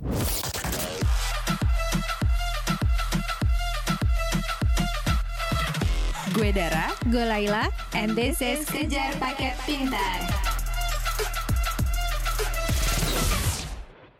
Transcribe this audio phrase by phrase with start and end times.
[0.00, 0.08] Gue
[6.56, 10.24] Dara, Gue Laila, and this is Kejar Paket Pintar.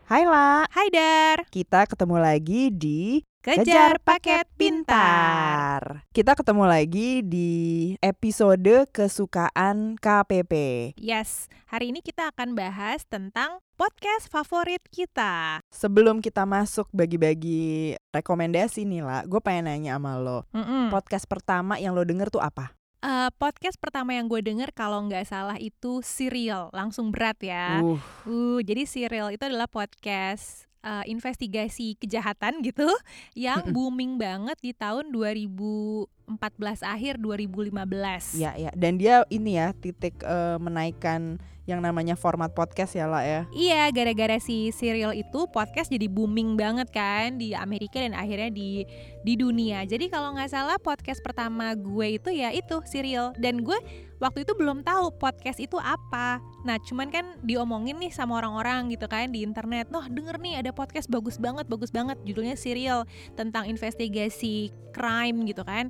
[0.05, 6.05] Hai La, Hai Dar, kita ketemu lagi di Kejar Paket Pintar.
[6.13, 7.49] Kita ketemu lagi di
[7.97, 10.53] episode kesukaan KPP.
[11.01, 15.57] Yes, hari ini kita akan bahas tentang podcast favorit kita.
[15.73, 20.45] Sebelum kita masuk bagi-bagi rekomendasi nih La, gue pengen nanya sama lo.
[20.53, 20.93] Mm-mm.
[20.93, 22.77] Podcast pertama yang lo denger tuh apa?
[23.01, 27.81] Eh, podcast pertama yang gue denger kalau nggak salah itu Serial, langsung berat ya.
[27.81, 27.97] Uh,
[28.29, 32.89] Uh, jadi Serial itu adalah podcast eh, investigasi kejahatan gitu
[33.37, 36.09] yang booming banget di tahun 2014
[36.83, 38.37] akhir 2015.
[38.37, 38.71] ya ya.
[38.73, 43.41] Dan dia ini ya titik eh, menaikkan yang namanya format podcast ya La ya.
[43.55, 48.83] Iya, gara-gara si Serial itu podcast jadi booming banget kan di Amerika dan akhirnya di
[49.23, 49.87] di dunia.
[49.87, 53.79] Jadi kalau nggak salah podcast pertama gue itu ya itu Serial dan gue
[54.21, 56.43] waktu itu belum tahu podcast itu apa.
[56.61, 59.89] Nah, cuman kan diomongin nih sama orang-orang gitu kan di internet.
[59.89, 65.65] Noh, denger nih ada podcast bagus banget, bagus banget judulnya Serial tentang investigasi crime gitu
[65.65, 65.89] kan.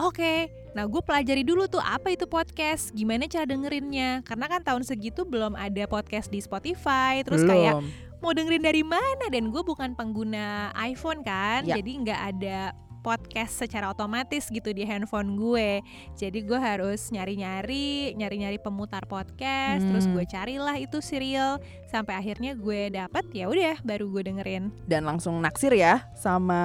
[0.00, 4.24] Oke, nah gue pelajari dulu tuh apa itu podcast, gimana cara dengerinnya.
[4.24, 7.86] Karena kan tahun segitu belum ada podcast di Spotify, terus kayak Belum.
[8.18, 11.76] mau dengerin dari mana dan gue bukan pengguna iPhone kan Ya.
[11.76, 12.58] jadi nggak ada
[13.00, 15.80] podcast secara otomatis gitu di handphone gue.
[16.14, 20.14] Jadi gue harus nyari-nyari nyari-nyari pemutar podcast terus Hmm.
[20.14, 21.58] gue carilah itu serial.
[21.88, 24.70] Sampai akhirnya gue dapet ya udah baru gue dengerin.
[24.84, 26.60] Dan langsung naksir ya sama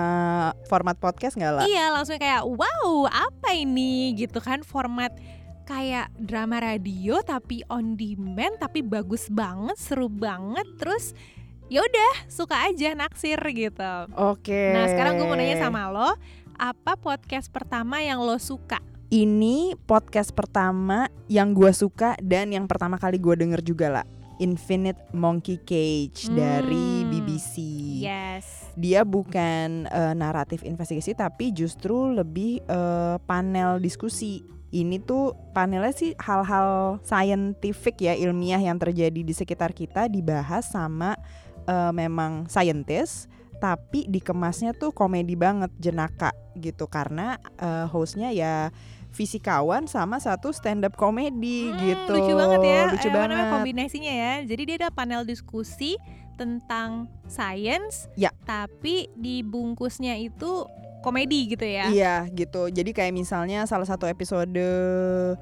[0.68, 1.64] format podcast nggak La?
[1.66, 4.14] iya langsung kayak wow apa ini?
[4.14, 5.16] Gitu kan format
[5.66, 10.68] kayak drama radio tapi on demand tapi bagus banget seru banget.
[10.78, 11.18] Terus
[11.66, 14.74] ya udah suka aja naksir gitu Oke.
[14.74, 16.14] Nah sekarang gue mau nanya sama lo,
[16.56, 18.80] apa podcast pertama yang lo suka?
[19.08, 24.06] Ini podcast pertama yang gue suka dan yang pertama kali gue denger juga lah.
[24.36, 27.08] Infinite Monkey Cage dari Hmm.
[27.08, 27.54] BBC.
[28.04, 28.68] Yes.
[28.76, 34.44] Dia bukan eh, naratif investigasi tapi justru lebih eh, panel diskusi.
[34.76, 41.16] Ini tuh panelnya sih hal-hal scientific ya ilmiah yang terjadi di sekitar kita dibahas sama
[41.66, 48.70] eh, memang scientist tapi dikemasnya tuh komedi banget jenaka gitu karena eh, hostnya ya
[49.16, 52.82] fisikawan sama satu stand up komedi Hmm, gitu Lucu banget ya.
[52.92, 54.34] lucu eh, namanya, banget kombinasinya ya.
[54.44, 55.96] Jadi dia ada panel diskusi
[56.36, 58.36] tentang science, Ya.
[58.44, 60.68] tapi dibungkusnya itu
[61.06, 61.86] komedi gitu ya.
[61.94, 62.66] Iya gitu.
[62.74, 64.50] Jadi kayak misalnya salah satu episode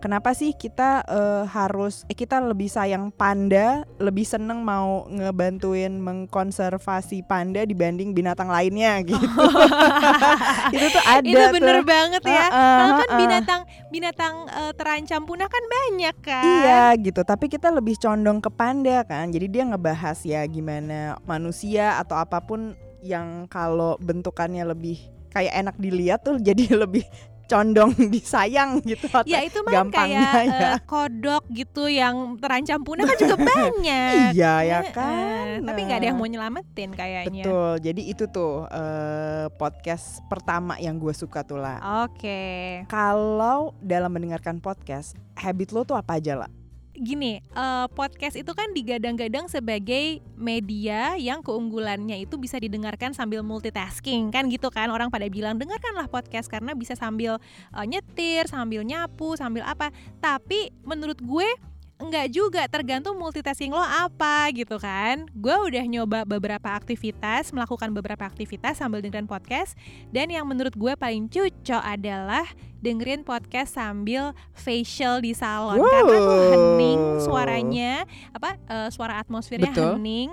[0.03, 7.23] kenapa sih kita eh, harus eh, kita lebih sayang panda, lebih seneng mau ngebantuin mengkonservasi
[7.23, 9.23] panda dibanding binatang lainnya gitu.
[10.75, 11.85] itu tuh ada itu bener tuh.
[11.87, 12.43] banget ya.
[12.51, 13.21] Heeh, Kalau kan heeh.
[13.23, 16.43] binatang binatang eh, terancam punah kan banyak kan.
[16.43, 19.31] Iya gitu, tapi kita lebih condong ke panda kan.
[19.31, 24.97] Jadi dia ngebahas ya gimana manusia atau apa pun yang kalau bentukannya lebih
[25.33, 27.03] kayak enak dilihat tuh jadi lebih
[27.43, 30.69] condong disayang gitu atau Ya itu mah gampangnya kayak ya.
[30.73, 34.31] eh, kodok gitu yang terancam punah kan juga banyak.
[34.31, 35.45] Iya ya Heeh, kan.
[35.61, 37.43] Tapi nggak ada yang Nah, mau nyelamatin kayaknya.
[37.43, 37.71] Betul.
[37.83, 42.07] Jadi itu tuh eh, podcast pertama yang gue suka tuh lah.
[42.07, 42.41] Oke.
[42.87, 46.62] Kalau dalam mendengarkan podcast, habit lo tuh apa aja lah?
[46.93, 54.29] Gini, eh, podcast itu kan digadang-gadang sebagai media yang keunggulannya itu bisa didengarkan sambil multitasking
[54.29, 57.41] kan gitu kan orang pada bilang dengarkanlah podcast karena bisa sambil
[57.73, 59.89] eh, nyetir, sambil nyapu, sambil apa.
[60.21, 61.49] Tapi menurut gue
[61.95, 68.25] enggak juga tergantung multitasking lo apa gitu kan gue udah nyoba beberapa aktivitas melakukan beberapa
[68.25, 69.77] aktivitas sambil dengerin podcast
[70.09, 72.43] dan yang menurut gue paling cocok adalah
[72.79, 76.49] dengerin podcast sambil facial di salon karena tuh Wow.
[76.51, 77.91] hening suaranya
[78.33, 79.95] apa eh, suara atmosfernya Betul.
[79.95, 80.29] hening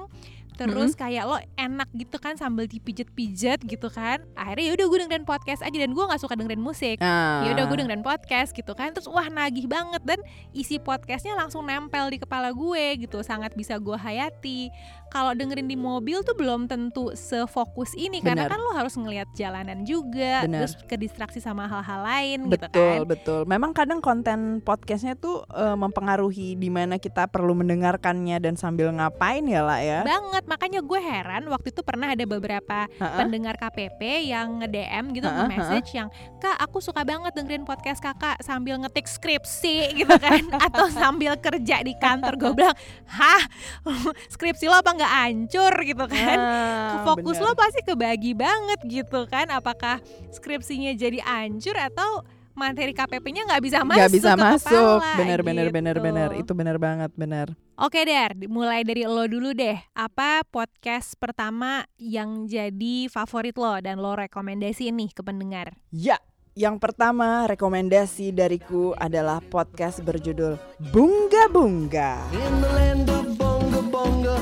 [0.60, 4.20] terus kayak lo enak gitu kan sambil dipijet-pijet gitu kan.
[4.36, 7.00] Akhirnya ya udah gue dengerin podcast aja dan gue nggak suka dengerin musik.
[7.00, 8.92] Nah, ya udah gue dengerin podcast gitu kan.
[8.92, 10.20] Terus wah nagih banget dan
[10.52, 13.24] isi podcastnya langsung nempel di kepala gue gitu.
[13.24, 14.68] Sangat bisa gue hayati
[15.10, 18.54] kalau dengerin di mobil tuh belum tentu sefokus ini karena Benar.
[18.54, 20.64] kan lo harus ngelihat jalanan juga Benar.
[20.64, 23.40] terus kedistraksi sama hal-hal lain gitu betul kan betul.
[23.50, 29.42] Memang kadang konten podcastnya tuh eh, mempengaruhi di mana kita perlu mendengarkannya dan sambil ngapain
[29.44, 30.00] ya lah ya.
[30.06, 33.18] banget makanya gue heran waktu itu pernah ada beberapa Ha-ha.
[33.18, 36.08] pendengar KPP yang nge-DM gitu Ha-ha, nge-message yang
[36.38, 41.82] kak aku suka banget dengerin podcast kakak sambil ngetik skripsi gitu kan atau sambil kerja
[41.82, 42.76] di kantor gue bilang
[43.10, 43.42] hah
[44.34, 47.46] skripsi lo apa nggak hancur gitu kan Ah, fokus bener.
[47.46, 49.96] lo pasti kebagi banget gitu kan apakah
[50.28, 52.20] skripsinya jadi hancur atau
[52.52, 56.04] materi KPP-nya nggak bisa masuk nggak bisa ke masuk kepala, bener bener bener gitu.
[56.04, 59.80] bener itu bener banget bener Oke Der, mulai dari lo dulu deh.
[59.96, 65.72] Apa podcast pertama yang jadi favorit lo dan lo rekomendasi nih ke pendengar?
[65.88, 66.20] ya
[66.52, 70.60] yang pertama rekomendasi dariku adalah podcast berjudul
[70.92, 74.36] Bunga Bunga In the land of bonga bonga,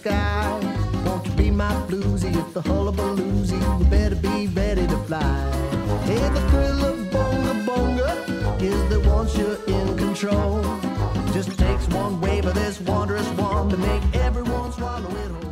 [0.00, 0.48] sky.
[1.04, 3.60] Won't you be my bluesy if the hullabaloozy?
[3.60, 5.28] You better be ready to fly.
[6.08, 8.10] Hey, the thrill of bonga bonga
[8.64, 10.64] is that once you're in control,
[11.36, 15.48] just takes one wave of this wondrous wand to make everyone swallow it whole.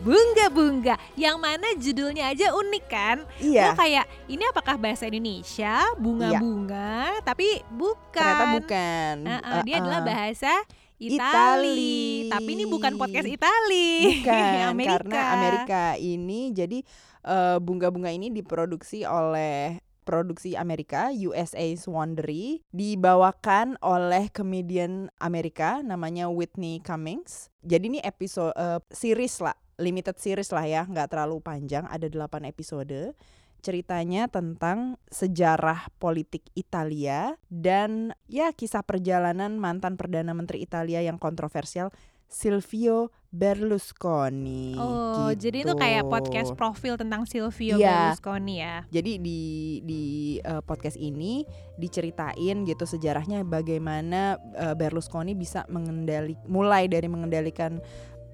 [0.00, 3.16] Bunga Bunga, yang mana judulnya aja unik kan?
[3.36, 8.16] iya Lo kayak ini apakah bahasa Indonesia bunga-bunga, tapi bukan.
[8.16, 9.80] ternyata bukan Uh-uh, dia Uh-uh.
[9.84, 10.52] adalah bahasa
[11.00, 11.16] Itali.
[11.16, 11.98] Itali.
[12.28, 14.20] Tapi ini bukan podcast Itali.
[14.20, 14.92] Bukan, Amerika.
[15.00, 16.84] karena Amerika ini jadi
[17.24, 26.84] eh, bunga-bunga ini diproduksi oleh produksi Amerika USA's Wondery dibawakan oleh komedian Amerika namanya Whitney
[26.84, 27.48] Cummings.
[27.64, 32.44] Jadi ini episode eh, series lah, limited series lah ya, nggak terlalu panjang, ada 8
[32.44, 33.16] episode.
[33.60, 41.92] Ceritanya tentang sejarah politik Italia dan ya kisah perjalanan mantan perdana menteri Italia yang kontroversial
[42.30, 44.78] Silvio Berlusconi.
[44.78, 45.82] Oh, jadi itu gitu.
[45.82, 48.14] kayak podcast profil tentang Silvio Iya.
[48.14, 48.76] Berlusconi ya.
[48.90, 49.40] Jadi di
[49.82, 50.02] di
[50.38, 51.42] eh, podcast ini
[51.74, 57.82] diceritain gitu sejarahnya bagaimana eh, Berlusconi bisa mengendali mulai dari mengendalikan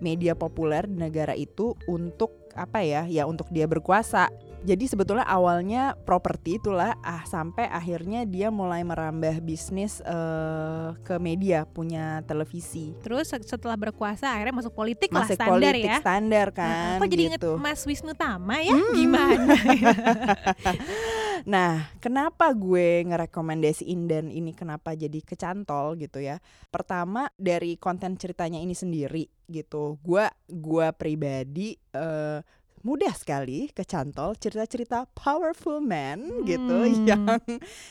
[0.00, 3.04] media populer di negara itu untuk apa ya?
[3.04, 4.26] Ya untuk dia berkuasa.
[4.66, 11.62] Jadi sebetulnya awalnya properti itulah ah sampai akhirnya dia mulai merambah bisnis eh, ke media
[11.62, 12.90] punya televisi.
[12.98, 15.98] Terus se- setelah berkuasa akhirnya masuk politik lah Masuk standar politik ya.
[16.02, 17.52] standar kan Kok jadi inget gitu.
[17.56, 18.74] Mas Wisnu Tama ya?
[18.90, 19.54] Gimana?
[21.44, 26.40] Nah, kenapa gue ngerekomendasiin dan ini kenapa jadi kecantol gitu ya?
[26.72, 30.00] Pertama dari konten ceritanya ini sendiri gitu.
[30.00, 32.40] Gua gua pribadi eh,
[32.86, 37.02] mudah sekali kecantol cerita-cerita powerful man gitu Hmm.
[37.04, 37.24] yang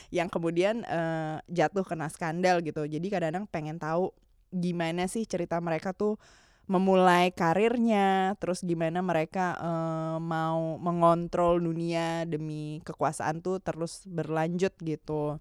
[0.08, 2.88] yang kemudian eh, jatuh kena skandal gitu.
[2.88, 4.10] Jadi kadang-kadang pengen tahu
[4.50, 6.16] gimana sih cerita mereka tuh
[6.66, 15.38] memulai karirnya, terus gimana mereka eh, mau mengontrol dunia demi kekuasaan tuh terus berlanjut gitu.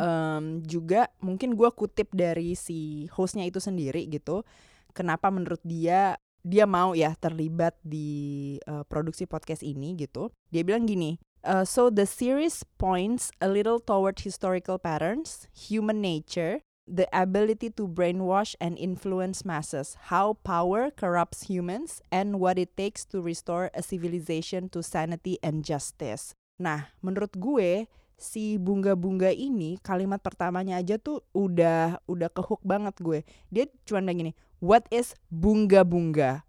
[0.00, 4.46] Em, juga mungkin gua kutip dari si hostnya itu sendiri gitu.
[4.94, 10.30] Kenapa menurut dia dia mau ya terlibat di eh, produksi podcast ini gitu.
[10.54, 11.18] Dia bilang gini.
[11.40, 16.60] "Uh, so the series points a little toward historical patterns, human nature,
[16.90, 23.06] the ability to brainwash and influence masses, how power corrupts humans, and what it takes
[23.14, 26.34] to restore a civilization to sanity and justice.
[26.58, 27.86] Nah, menurut gue
[28.20, 33.24] si bunga-bunga ini kalimat pertamanya aja tuh udah udah kehook banget gue.
[33.48, 36.44] Dia cuma bilang gini, what is bunga-bunga?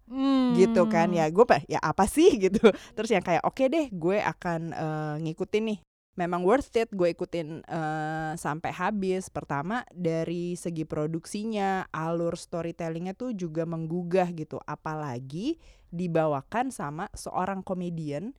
[0.52, 0.52] Hmm.
[0.52, 4.60] gitu kan ya gue ya apa sih gitu terus yang kayak oke deh gue akan
[4.76, 5.78] eh, ngikutin nih
[6.12, 9.32] memang worth it gue ikutin eh, sampai habis.
[9.32, 14.60] Pertama dari segi produksinya alur storytellingnya tuh juga menggugah gitu.
[14.64, 15.56] Apalagi
[15.92, 18.32] dibawakan sama seorang komedian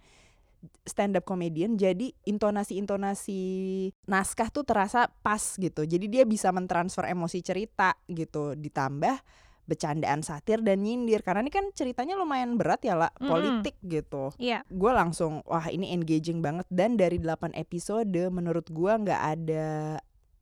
[0.87, 3.41] stand up comedian jadi intonasi-intonasi
[4.07, 5.83] naskah tuh terasa pas gitu.
[5.83, 8.55] Jadi dia bisa mentransfer emosi cerita gitu.
[8.55, 9.19] Ditambah
[9.63, 13.27] bercandaan satir dan nyindir karena ini kan ceritanya lumayan berat ya lah Mm-mm.
[13.27, 14.67] politik gitu Iya.
[14.67, 19.65] gue langsung wah ini engaging banget dan dari 8 episode menurut gua nggak ada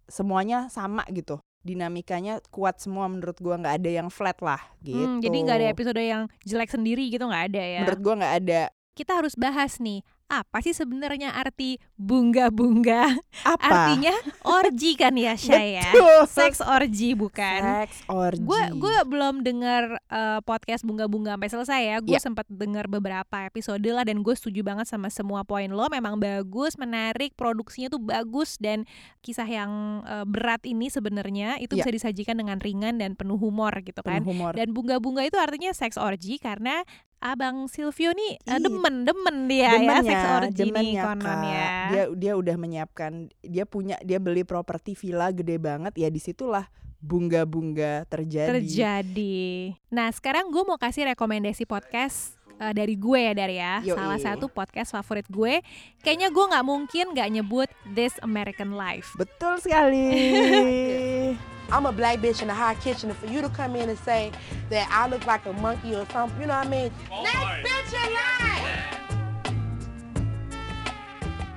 [0.06, 5.22] semuanya sama gitu dinamikanya kuat semua menurut gua nggak ada yang flat lah gitu Hmm,
[5.22, 7.80] jadi nggak ada episode yang jelek sendiri gitu nggak ada ya.
[7.86, 8.62] menurut gua nggak ada
[8.92, 13.20] Kita harus bahas nih apa sih sebenarnya arti bunga-bunga?
[13.44, 13.60] apa
[13.92, 15.84] Artinya orgi kan ya saya.
[15.92, 16.24] Betul.
[16.26, 17.60] Seks orgi bukan?
[17.60, 21.98] Seks orgi Gue gue belum dengar eh, podcast bunga-bunga sampai selesai ya.
[22.00, 22.24] Gue Ya.
[22.24, 25.92] sempat dengar beberapa episode lah dan gue setuju banget sama semua poin lo.
[25.92, 28.88] Memang bagus, menarik, produksinya tuh bagus dan
[29.20, 29.72] kisah yang
[30.04, 31.84] eh, berat ini sebenarnya itu Ya.
[31.84, 34.24] bisa disajikan dengan ringan dan penuh humor gitu kan.
[34.24, 36.88] penuh humor Dan bunga-bunga itu artinya seks orgi karena
[37.22, 41.42] Abang Silvio nih Ih, demen demen dia ya seks nih demennya, konon Kak.
[41.46, 41.70] ya.
[41.94, 43.12] Dia dia udah menyiapkan,
[43.46, 46.66] dia punya dia beli properti villa gede banget ya di situlah
[47.02, 48.58] bunga-bunga terjadi.
[48.62, 49.74] terjadi.
[49.90, 53.82] Nah sekarang gue mau kasih rekomendasi podcast eh, dari gue ya dari ya.
[53.82, 53.98] Yoi.
[53.98, 55.62] Salah satu podcast favorit gue.
[56.02, 59.14] Kayaknya gue nggak mungkin nggak nyebut This American Life.
[59.18, 60.06] Betul sekali.
[61.72, 63.98] I'm a black bitch in a hot kitchen, and for you to come in and
[64.00, 64.32] say
[64.70, 66.92] that I look like a monkey or something, you know what I mean?
[67.10, 68.82] Next bitch in line!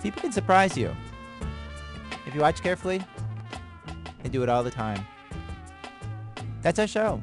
[0.03, 0.95] People can surprise you.
[2.27, 3.03] If you watch carefully,
[4.23, 5.05] they do it all the time.
[6.63, 7.21] That's our show.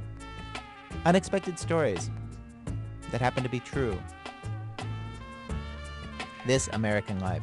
[1.06, 2.12] Unexpected stories
[3.12, 3.98] that happen to be true.
[6.46, 7.42] This American Life.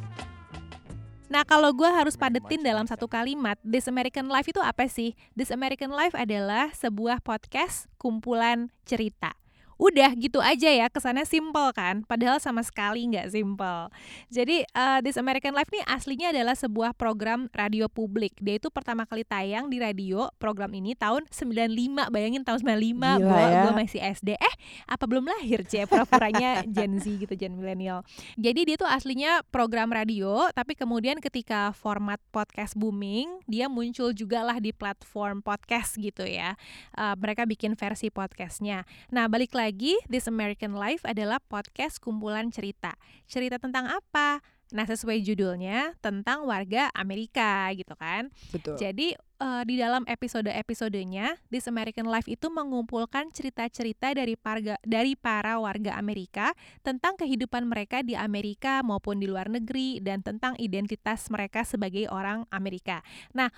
[1.29, 5.13] Nah, kalau gue harus padetin dalam satu kalimat, This American Life itu apa sih?
[5.37, 9.37] This American Life adalah sebuah podcast kumpulan cerita.
[9.79, 12.03] Udah gitu aja ya, kesannya simple kan?
[12.03, 13.87] Padahal sama sekali nggak simple.
[14.27, 18.35] Jadi uh, This American Life nih aslinya adalah sebuah program radio publik.
[18.43, 22.11] Dia itu pertama kali tayang di radio program ini tahun 95.
[22.11, 23.61] Bayangin tahun 95 Gila gue ya.
[23.63, 24.29] gue masih SD.
[24.35, 25.87] Eh, apa belum lahir, Cie?
[25.87, 28.03] Pura-puranya Gen Z gitu, Gen milenial.
[28.35, 34.43] Jadi dia tuh aslinya program radio, tapi kemudian ketika format podcast booming, dia muncul juga
[34.43, 36.59] lah di platform podcast gitu ya.
[36.91, 38.83] Uh, mereka bikin versi podcastnya.
[39.07, 39.68] Nah, balik lagi,
[40.09, 42.97] This American Life adalah podcast kumpulan cerita.
[43.29, 44.41] Cerita tentang apa?
[44.69, 48.29] Nah, sesuai judulnya, tentang warga Amerika gitu kan.
[48.53, 48.77] Betul.
[48.77, 55.57] Jadi eh, di dalam episode-episodenya, This American Life itu mengumpulkan cerita-cerita dari parga, dari para
[55.57, 56.53] warga Amerika
[56.85, 62.45] tentang kehidupan mereka di Amerika maupun di luar negeri dan tentang identitas mereka sebagai orang
[62.53, 63.01] Amerika.
[63.33, 63.49] Nah,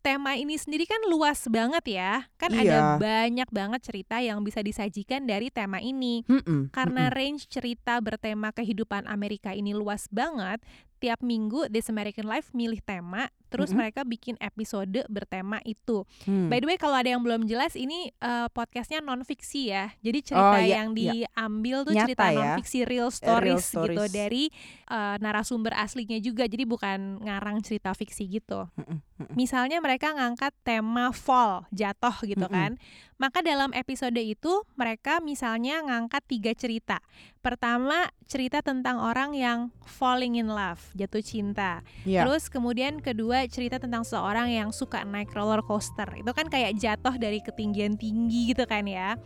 [0.00, 2.26] tema ini sendiri kan luas banget ya.
[2.38, 2.82] Kan ada Iya.
[2.96, 6.22] banyak banget cerita yang bisa disajikan dari tema ini.
[6.26, 7.16] Mm-mm, Karena mm-mm.
[7.18, 10.62] range cerita bertema kehidupan Amerika ini luas banget,
[10.98, 13.80] tiap minggu This American Life milih tema, terus Mm-mm.
[13.82, 16.04] mereka bikin episode bertema itu.
[16.28, 16.46] Hmm.
[16.46, 19.92] By the way, kalau ada yang belum jelas, ini eh, podcastnya non fiksi ya.
[20.00, 21.26] Jadi cerita Oh, iya, yang iya.
[21.26, 22.36] diambil tuh Nyata cerita ya.
[22.36, 24.12] non fiksi real real stories, gitu stories.
[24.12, 24.44] dari
[24.88, 26.44] eh, narasumber aslinya juga.
[26.44, 28.68] Jadi bukan ngarang cerita fiksi gitu.
[28.76, 29.34] Mm-mm, mm-mm.
[29.34, 32.76] Misalnya mereka ngangkat tema fall, jatuh gitu kan.
[32.76, 33.16] Mm-mm.
[33.18, 37.02] Maka dalam episode itu mereka misalnya ngangkat tiga cerita.
[37.42, 41.80] Pertama, cerita tentang orang yang falling in love, jatuh cinta.
[42.04, 42.28] Iya.
[42.28, 46.06] Terus kemudian kedua, cerita tentang seorang yang suka naik roller coaster.
[46.12, 49.16] Itu kan kayak jatuh dari ketinggian tinggi gitu kan ya.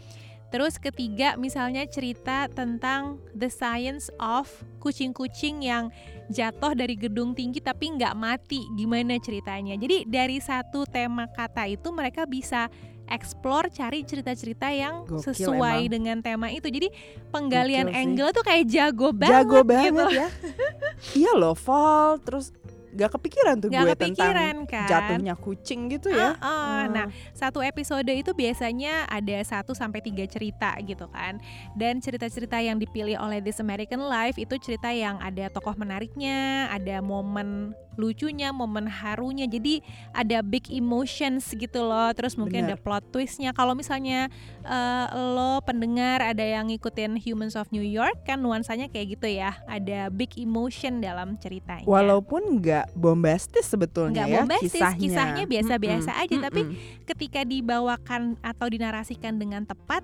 [0.53, 4.47] Terus ketiga, misalnya cerita tentang the science of
[4.85, 5.89] kucing-kucing yang
[6.29, 8.61] jatuh dari gedung tinggi tapi nggak mati.
[8.77, 9.81] Gimana ceritanya?
[9.81, 12.69] Jadi dari satu tema kata itu mereka bisa
[13.13, 15.93] explore cari cerita-cerita yang Gokil sesuai emang.
[15.93, 16.67] dengan tema itu.
[16.73, 16.89] Jadi
[17.29, 18.03] penggalian Gokil sih.
[18.09, 20.05] angle tuh kayak jago banget Jago banget gitu.
[20.17, 20.29] ya.
[21.21, 22.51] iya loh, fall terus
[22.93, 24.89] gak kepikiran tuh Nggak gue kepikiran tentang kan?
[24.89, 26.37] jatuhnya kucing gitu ya.
[26.39, 26.83] Ah, ah.
[26.89, 31.41] Nah, satu episode itu biasanya ada 1 sampai tiga cerita gitu kan.
[31.73, 37.01] Dan cerita-cerita yang dipilih oleh This American Life itu cerita yang ada tokoh menariknya, ada
[37.01, 39.45] momen lucunya, momen harunya.
[39.45, 39.85] Jadi
[40.17, 42.09] ada big emotions gitu loh.
[42.17, 42.85] Terus mungkin ada Bener.
[42.85, 43.53] plot twistnya.
[43.53, 44.33] Kalau misalnya
[44.65, 49.57] eh, lo pendengar ada yang ngikutin Humans of New York kan nuansanya kayak gitu ya.
[49.69, 51.85] Ada big emotion dalam ceritanya.
[51.85, 54.99] Walaupun nggak bombastis sebetulnya Nggak ya bombastis, kisahnya.
[55.01, 57.05] kisahnya biasa-biasa Mm-mm, aja, tapi mm-mm.
[57.07, 60.03] ketika dibawakan atau dinarasikan dengan tepat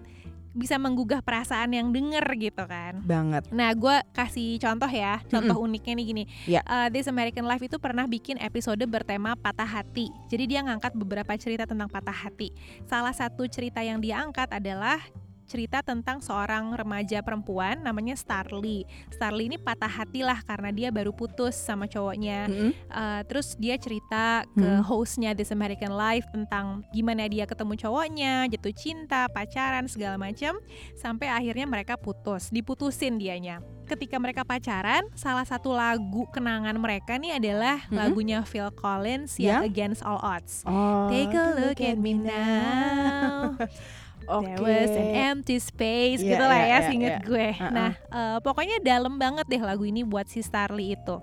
[0.59, 2.99] bisa menggugah perasaan yang denger gitu kan.
[3.07, 3.47] banget.
[3.55, 6.25] Nah, gue kasih contoh ya, contoh uniknya nih gini.
[6.51, 6.67] Ya.
[6.67, 10.11] Eh, This American Life itu pernah bikin episode bertema patah hati.
[10.27, 12.51] Jadi dia ngangkat beberapa cerita tentang patah hati.
[12.91, 14.99] Salah satu cerita yang dia angkat adalah
[15.49, 18.85] cerita tentang seorang remaja perempuan namanya Starly.
[19.09, 22.47] Starly ini patah hati lah karena dia baru putus sama cowoknya.
[22.47, 22.71] Mm-mm.
[22.87, 24.85] Uh, terus dia cerita ke Hmm.
[24.85, 30.61] hostnya This American Life tentang gimana dia ketemu cowoknya, jatuh cinta, pacaran segala macam,
[30.95, 33.59] sampai akhirnya mereka putus, diputusin dianya.
[33.89, 37.97] Ketika mereka pacaran, salah satu lagu kenangan mereka nih adalah Mm-mm.
[37.97, 39.65] lagunya Phil Collins Ya.
[39.65, 40.61] yang Against All Odds.
[40.69, 43.57] Oh, Take a look at me now.
[44.29, 44.45] Oke.
[44.45, 47.21] There was an empty space Iya, gitu lah iya, ya iya, seinget iya.
[47.25, 47.49] gue.
[47.57, 47.73] Uh-uh.
[47.73, 51.17] Nah, eh, pokoknya dalam banget deh lagu ini buat si Starly itu.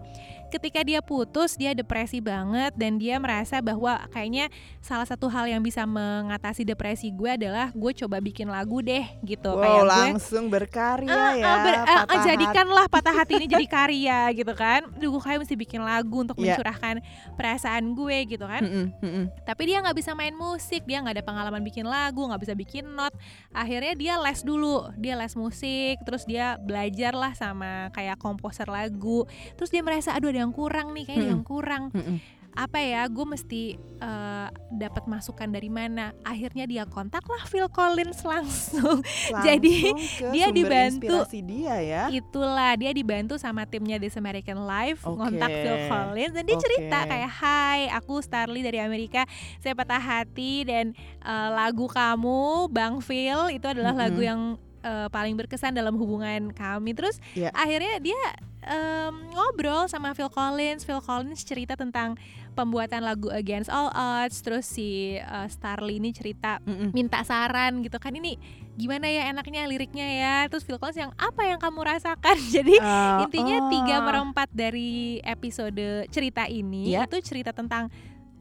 [0.56, 4.48] Ketika dia putus, dia depresi banget dan dia merasa bahwa kayaknya
[4.80, 9.52] salah satu hal yang bisa mengatasi depresi gue adalah gue coba bikin lagu deh gitu.
[9.52, 11.44] Wow, Kayak gue langsung berkarya Ah, ya.
[11.44, 14.88] ah, ber- ah, patah jadikanlah patah hati ini jadi karya gitu kan.
[14.96, 16.56] Duh, gue kayak mesti bikin lagu untuk Iya.
[16.56, 17.04] mencurahkan
[17.36, 18.64] perasaan gue gitu kan.
[18.64, 18.72] hati.
[18.72, 19.26] Mm-mm, mm-mm.
[19.44, 22.96] Tapi dia nggak bisa main musik, dia nggak ada pengalaman bikin lagu, nggak bisa bikin
[22.96, 23.12] not.
[23.52, 29.28] Akhirnya dia les dulu, dia les musik, terus dia belajar lah sama kayak komposer lagu.
[29.60, 31.36] Terus dia merasa aduh ada yang kurang nih, kayaknya ada Mm-mm.
[31.36, 31.84] yang kurang.
[31.92, 32.18] Mm-mm.
[32.56, 33.64] apa ya gue mesti
[34.00, 39.04] eh, dapat masukan dari mana akhirnya dia kontak lah Phil Collins langsung
[39.44, 41.28] Jadi, Langsung ke dia dibantu.
[41.36, 42.04] dia ya.
[42.08, 45.20] itulah dia dibantu sama timnya This American Life Oke.
[45.20, 46.64] ngontak Phil Collins dan dia Oke.
[46.64, 49.28] cerita kayak Hai aku Starly dari Amerika
[49.60, 54.04] saya patah hati dan eh, lagu kamu Bang Phil itu adalah Mm-mm.
[54.08, 54.42] lagu yang
[54.86, 57.50] eh, paling berkesan dalam hubungan kami terus Iya.
[57.52, 58.22] akhirnya dia
[58.62, 62.14] em, ngobrol sama Phil Collins Phil Collins cerita tentang
[62.52, 66.90] pembuatan lagu Against All Odds terus si eh, Starly ini cerita Mm-mm.
[66.92, 68.38] minta saran gitu kan ini
[68.76, 73.24] gimana ya enaknya liriknya ya terus Phil Collins yang apa yang kamu rasakan jadi Ah,
[73.24, 74.04] intinya tiga ah.
[74.04, 77.06] perempat dari episode cerita ini Iya.
[77.06, 77.90] itu cerita tentang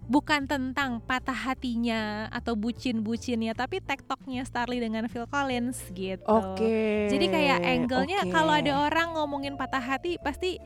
[0.04, 7.08] bukan tentang patah hatinya atau bucin-bucinnya tapi tektoknya Starly dengan Phil Collins gitu Oke.
[7.08, 8.32] jadi kayak angle-nya oke.
[8.32, 10.60] kalau ada orang ngomongin patah hati pasti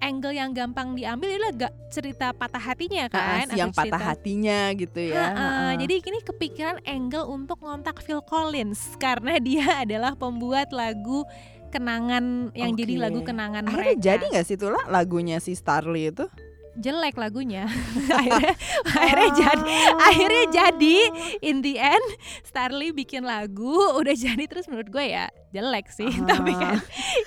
[0.00, 5.12] angle yang gampang diambil adalah gak cerita patah hatinya Ah, kan yang patah hatinya gitu
[5.12, 5.28] ya.
[5.28, 5.66] Ha-ha, Ha-ha.
[5.76, 11.28] Jadi ini kepikiran angle untuk ngontak Phil Collins karena dia adalah pembuat lagu
[11.68, 13.02] kenangan yang jadi Oke.
[13.06, 14.02] lagu kenangan akhirnya mereka.
[14.02, 16.26] jadi nggak sih tuh lah lagunya si Starly itu?
[16.72, 17.66] Jelek lagunya.
[18.20, 18.54] akhirnya
[19.00, 19.62] akhirnya jadi
[19.96, 20.96] akhirnya jadi
[21.40, 22.06] in the end
[22.42, 26.36] Starly bikin lagu udah jadi terus menurut gue ya jelek sih Ah.
[26.36, 26.76] tapi kan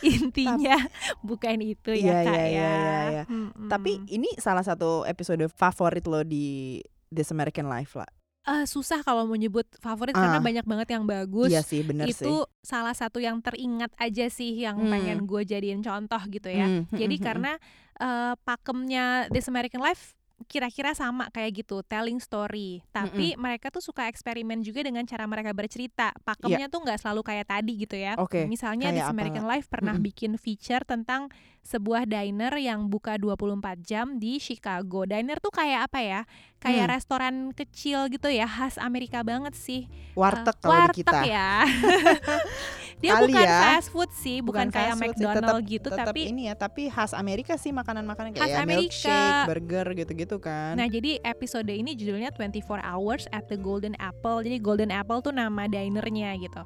[0.02, 0.78] intinya
[1.22, 2.48] bukan itu Iya, ya kak iya, ya.
[2.48, 3.24] iya, iya, iya.
[3.28, 3.68] Mm-mm.
[3.68, 8.10] Tapi ini salah satu episode favorit lo di This American Life lah.
[8.44, 10.44] Eh, susah kalau mau nyebut favorit karena Ah.
[10.44, 11.48] banyak banget yang bagus.
[11.48, 12.20] Iya sih, bener sih.
[12.20, 14.92] itu salah satu yang teringat aja sih yang Hmm.
[14.92, 16.68] pengen gue jadiin contoh gitu ya.
[16.68, 17.52] Hmm, hmm, Jadi hmm, karena
[17.96, 20.12] eh, pakemnya This American Life
[20.44, 22.84] kira-kira sama kayak gitu, telling story.
[22.90, 26.12] Tapi mereka tuh suka eksperimen juga dengan cara mereka bercerita.
[26.22, 28.14] Pakemnya tuh nggak selalu kayak tadi gitu ya.
[28.14, 28.22] Iya.
[28.22, 29.12] Oke, Misalnya kayak apa?
[29.12, 30.06] American Life pernah Mm-mm.
[30.06, 31.28] bikin feature tentang
[31.62, 35.04] sebuah diner yang buka 24 jam di Chicago.
[35.04, 36.22] Diner tuh kayak apa ya?
[36.60, 36.94] Kayak Hmm.
[36.94, 39.88] restoran kecil gitu ya, khas Amerika banget sih.
[40.14, 41.20] Warteg Eh, kalau di warteg kita.
[41.24, 41.52] ya.
[43.04, 43.60] Dia Kali bukan ya.
[43.68, 46.88] fast food sih, bukan, kayak food sih, McDonald tetep- gitu, tetep tapi ini ya, tapi
[46.88, 48.80] khas Amerika sih makanan-makanan Khas kayak Amerika.
[48.80, 50.80] milkshake, burger gitu-gitu kan.
[50.80, 54.40] Nah, jadi episode ini judulnya 24 Hours at the Golden Apple.
[54.40, 56.64] Jadi Golden Apple tuh nama dinernya gitu.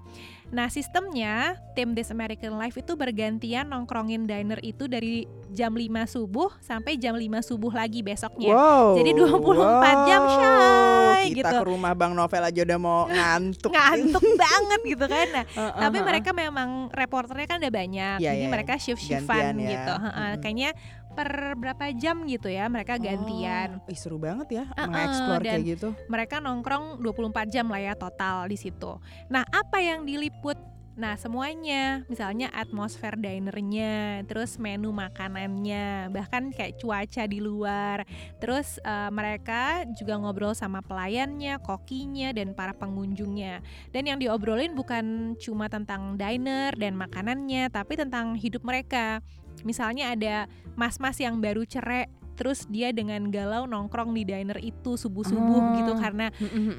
[0.47, 6.53] Nah, sistemnya tim This American Life itu bergantian nongkrongin diner itu dari jam 5 subuh
[6.61, 8.53] sampai jam 5 subuh lagi besoknya.
[8.53, 8.95] Wow.
[8.95, 11.57] Jadi 24 jam shy Kita gitu.
[11.59, 13.67] ke rumah Bang Novel aja udah mau ngantuk.
[13.69, 15.27] Ngantuk banget gitu kan.
[15.33, 16.07] Nah, Heeh, tapi heeh.
[16.27, 18.17] Mereka memang reporternya kan udah banyak.
[18.19, 19.71] Iya, jadi iya, mereka shift-shiftan gantian ya.
[19.71, 19.93] gitu.
[19.95, 20.41] Heeh, Mm-mm.
[20.43, 20.69] Kayaknya
[21.15, 23.79] per berapa jam gitu ya mereka gantian.
[23.79, 25.89] Oh, ih seru banget ya Heeh, mengeksplor kayak gitu.
[26.11, 28.99] mereka nongkrong 24 jam lah ya total di situ.
[29.31, 30.59] Nah, apa yang diliput?
[30.97, 38.01] Nah, semuanya, misalnya atmosfer dinernya, terus menu makanannya, bahkan kayak cuaca di luar.
[38.41, 43.61] Terus eh, mereka juga ngobrol sama pelayannya, kokinya, dan para pengunjungnya.
[43.93, 49.21] Dan yang diobrolin bukan cuma tentang diner dan makanannya, tapi tentang hidup mereka.
[49.61, 55.45] Misalnya ada mas-mas yang baru cerai terus dia dengan galau nongkrong di diner itu subuh-subuh
[55.57, 55.73] Oh.
[55.75, 56.29] gitu karena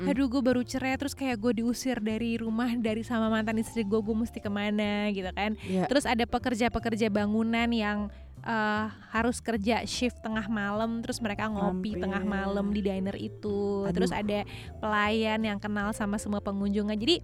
[0.06, 3.98] aduh gue baru cerai terus kayak gue diusir dari rumah dari sama mantan istri gue
[3.98, 5.84] gue mesti ke mana gitu kan Iya.
[5.84, 8.06] terus ada pekerja-pekerja bangunan yang
[8.40, 12.02] eh, harus kerja shift tengah malam terus mereka ngopi Ampun.
[12.06, 13.92] tengah malam di diner itu Aduh.
[13.92, 14.46] terus ada
[14.78, 17.18] pelayan yang kenal sama semua pengunjungnya jadi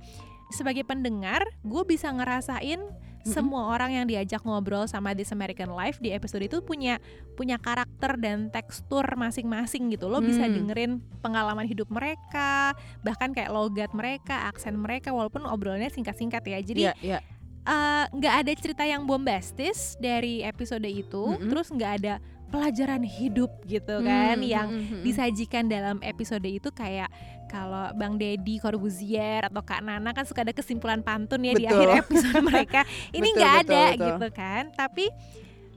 [0.51, 2.83] sebagai pendengar gue bisa ngerasain
[3.25, 7.01] semua orang yang diajak ngobrol sama This American Life di episode itu punya
[7.33, 10.55] punya karakter dan tekstur masing-masing gitu lo bisa Hmm.
[10.55, 16.81] dengerin pengalaman hidup mereka bahkan kayak logat mereka aksen mereka walaupun obrolannya singkat-singkat ya jadi
[16.81, 17.19] Iya, iya.
[17.65, 21.49] eh, nggak ada cerita yang bombastis dari episode itu Mm-mm.
[21.49, 22.15] terus nggak ada
[22.55, 25.03] pelajaran hidup gitu kan Hmm, yang hmm, hmm, hmm.
[25.03, 27.11] disajikan dalam episode itu kayak
[27.47, 31.75] kalau Bang Deddy Corbuzier atau Kak Nana kan suka ada kesimpulan pantun ya di Betul.
[31.77, 32.81] akhir episode mereka
[33.13, 34.07] ini Betul, nggak betul, ada betul.
[34.07, 35.07] gitu kan tapi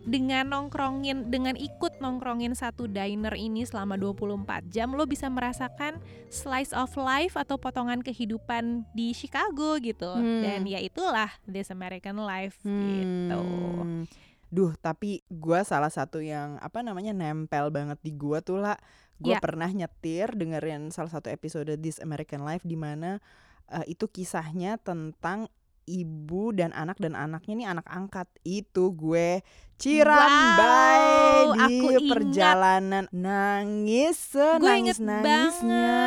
[0.08, 6.00] dengan nongkrongin dengan ikut nongkrongin satu diner ini selama 24 jam lo bisa merasakan
[6.32, 10.40] slice of life atau potongan kehidupan di Chicago gitu Hmm.
[10.40, 14.08] dan ya itulah This American Life gitu Hmm.
[14.48, 18.80] Duh, tapi gua salah satu yang apa namanya nempel banget di gua tuh lah.
[19.20, 19.42] Gua Ya.
[19.42, 23.20] pernah nyetir dengerin salah satu episode This American Life di mana
[23.68, 25.52] eh, itu kisahnya tentang
[25.88, 29.40] ibu dan anak dan anaknya nih anak angkat itu gue
[29.78, 31.00] Cirambai
[31.48, 32.10] Wow, di aku ingat.
[32.10, 35.98] perjalanan nangis Gue inget nangis nangisnya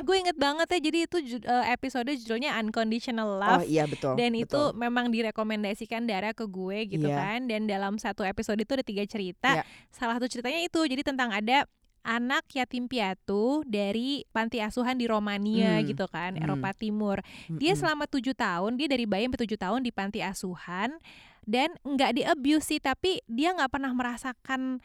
[0.00, 4.32] gue inget banget ya jadi itu eh, episode judulnya Unconditional oh Love iya betul dan
[4.32, 4.78] itu betul.
[4.78, 7.18] memang direkomendasikan Dara ke gue gitu Iya.
[7.18, 9.64] kan dan dalam satu episode itu ada tiga cerita Iya.
[9.88, 11.66] salah satu ceritanya itu jadi tentang ada
[12.02, 16.42] anak yatim piatu dari panti asuhan di Romania Hmm, gitu kan, hmm.
[16.42, 17.22] Eropa Timur.
[17.48, 17.80] Dia Mm-mm.
[17.80, 20.98] selama tujuh tahun, dia dari bayi sampai tujuh tahun di panti asuhan
[21.46, 24.82] dan nggak di abuse sih, tapi dia nggak pernah merasakan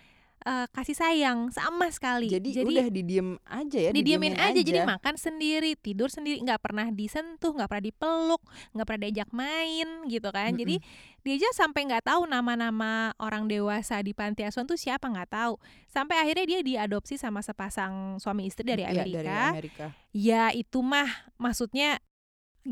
[0.48, 2.32] eh, kasih sayang sama sekali.
[2.32, 7.52] jadi, udah didiem aja ya didiemin aja, jadi makan sendiri tidur sendiri nggak pernah disentuh
[7.52, 10.56] nggak pernah dipeluk nggak pernah diajak main gitu kan.
[10.56, 10.80] Jadi
[11.28, 15.60] dia aja sampai nggak tahu nama-nama orang dewasa di panti asuhan tuh siapa nggak tahu.
[15.92, 19.20] Sampai akhirnya dia diadopsi sama sepasang suami istri dari Iya, Amerika.
[19.20, 19.86] Dari Amerika.
[20.16, 22.00] Ya itu mah maksudnya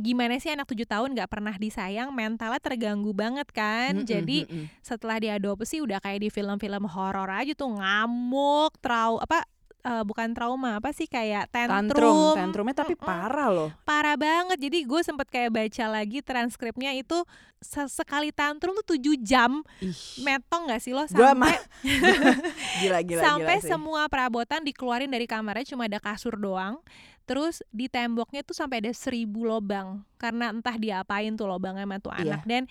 [0.01, 4.03] gimana sih anak tujuh tahun nggak pernah disayang mentalnya terganggu banget kan.
[4.03, 4.37] Mm-mm, jadi
[4.83, 9.47] setelah diadopsi udah kayak di film-film horor aja tuh ngamuk trau apa
[9.85, 12.33] eh, bukan trauma apa sih kayak tantrum, tantrum.
[12.33, 13.05] tantrumnya tapi Mm-mm.
[13.05, 13.69] parah loh.
[13.85, 14.57] Parah banget.
[14.57, 17.21] Jadi gue sempet kayak baca lagi transkripnya itu
[17.61, 19.61] sesekali tantrum tuh 7 jam.
[19.79, 21.05] Ih, metong gak sih lo?
[21.05, 21.53] Sampai
[22.81, 23.69] gila gila sampai gila sih.
[23.69, 26.81] semua perabotan dikeluarin dari kamarnya cuma ada kasur doang.
[27.25, 32.13] Terus di temboknya tuh sampai ada seribu lobang karena entah diapain tuh lobangnya sama tuh
[32.13, 32.21] Iya.
[32.21, 32.41] anak.
[32.45, 32.63] Dan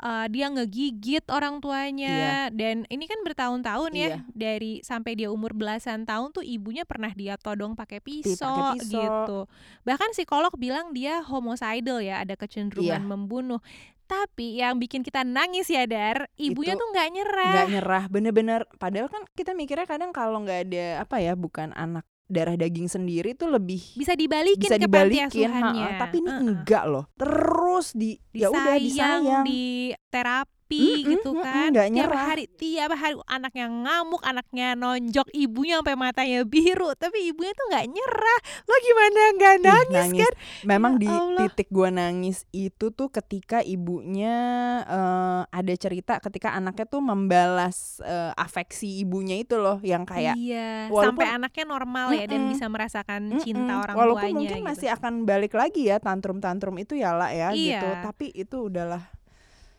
[0.00, 4.18] uh, dia ngegigit orang tuanya dan ini kan bertahun-tahun ya Iya.
[4.32, 8.80] dari sampai dia umur belasan tahun tuh ibunya pernah dia todong pakai pisau, pisau.
[8.80, 9.38] gitu
[9.82, 13.08] bahkan psikolog bilang dia homicidal ya ada kecenderungan Iya.
[13.08, 13.60] membunuh
[14.06, 18.60] tapi yang bikin kita nangis ya dar ibunya Itu tuh nggak nyerah nggak nyerah bener-bener
[18.78, 23.38] padahal kan kita mikirnya kadang kalau nggak ada apa ya bukan anak darah daging sendiri
[23.38, 25.30] tuh lebih bisa dibalikin bisa ke dibalikin ha-ha.
[25.30, 25.88] asuhannya.
[25.98, 26.42] tapi ini Heeh.
[26.42, 31.96] enggak loh terus di ya udah disayang di terapi Mm-mm, gitu mm-mm, kan nggak tiap
[32.02, 32.24] nyerah.
[32.26, 37.86] hari tiap hari anaknya ngamuk anaknya nonjok ibunya sampai matanya biru tapi ibunya tuh nggak
[37.86, 40.32] nyerah lo gimana nggak Ih, nangis, kan
[40.64, 41.38] Memang Ya di Allah.
[41.44, 44.34] titik gua nangis itu tuh ketika ibunya
[44.82, 50.88] eh, ada cerita ketika anaknya tuh membalas eh, afeksi ibunya itu loh yang kayak iya
[50.88, 53.40] walaupun- sampai anaknya normal ya dan bisa merasakan Mm-mm.
[53.40, 54.66] cinta orang Walaupun tuanya mungkin gitu.
[54.66, 57.86] masih akan balik lagi ya tantrum-tantrum itu ya lah ya gitu.
[57.86, 58.02] Iya.
[58.02, 59.02] Tapi itu udahlah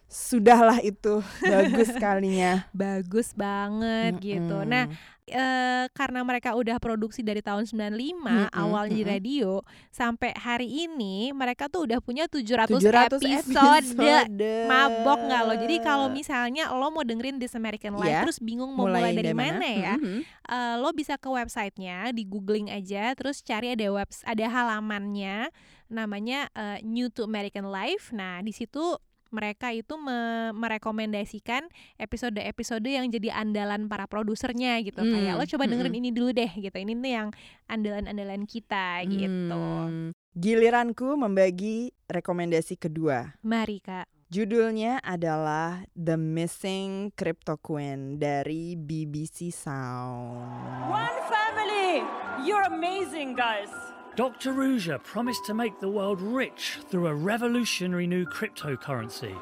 [0.08, 1.20] sudahlah itu
[1.52, 4.88] bagus sekalinya bagus banget gitu nah
[5.28, 7.92] eh, karena mereka udah produksi dari tahun 95
[8.24, 9.14] Mm-mm, awalnya di mm-mm.
[9.20, 9.52] radio
[9.92, 14.40] sampai hari ini mereka tuh udah punya 700, 700 episode.
[14.72, 15.54] Mabok nggak lo?
[15.60, 18.24] Jadi kalau misalnya lo mau dengerin This American Life Iya.
[18.24, 19.96] terus bingung mau mulai, dari mana, ya?
[20.00, 20.20] Mhm.
[20.24, 25.52] eh, lo bisa ke websitenya, di googling aja, terus cari ada webs ada halamannya,
[25.92, 28.16] namanya eh, New to American Life.
[28.16, 28.96] Nah di situ
[29.30, 35.02] mereka itu me- merekomendasikan episode-episode yang jadi andalan para produsernya gitu.
[35.02, 36.02] Kayak Hmm, lo coba dengerin mm-mm.
[36.04, 36.78] ini dulu deh gitu.
[36.78, 37.30] Ini nih yang
[37.68, 39.64] andalan-andalan kita gitu.
[39.90, 40.12] Hmm.
[40.38, 43.36] Giliranku membagi rekomendasi kedua.
[43.42, 44.06] Mari kak.
[44.28, 50.92] Judulnya adalah The Missing Crypto Queen dari BBC Sound.
[50.92, 52.04] One family!
[52.44, 53.72] You're amazing, guys.
[54.18, 54.52] Dr.
[54.52, 59.38] Ruja promised to make the world rich through a revolutionary new cryptocurrency.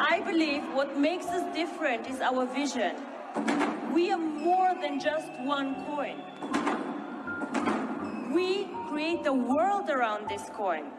[0.00, 2.96] I believe what makes us different is our vision.
[3.94, 6.16] We are more than just one coin.
[8.34, 10.90] We create the world around this coin.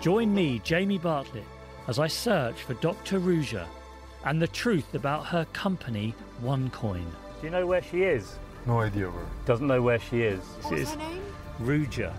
[0.00, 1.44] Join me, Jamie Bartlett,
[1.88, 3.20] as I search for Dr.
[3.20, 3.66] Ruja
[4.24, 7.04] and the truth about her company, OneCoin.
[7.04, 8.38] Do you know where she is?
[8.64, 9.26] No idea where.
[9.44, 10.40] Doesn't know where she is.
[10.62, 11.23] What's It's her name?
[11.62, 12.10] Ruja.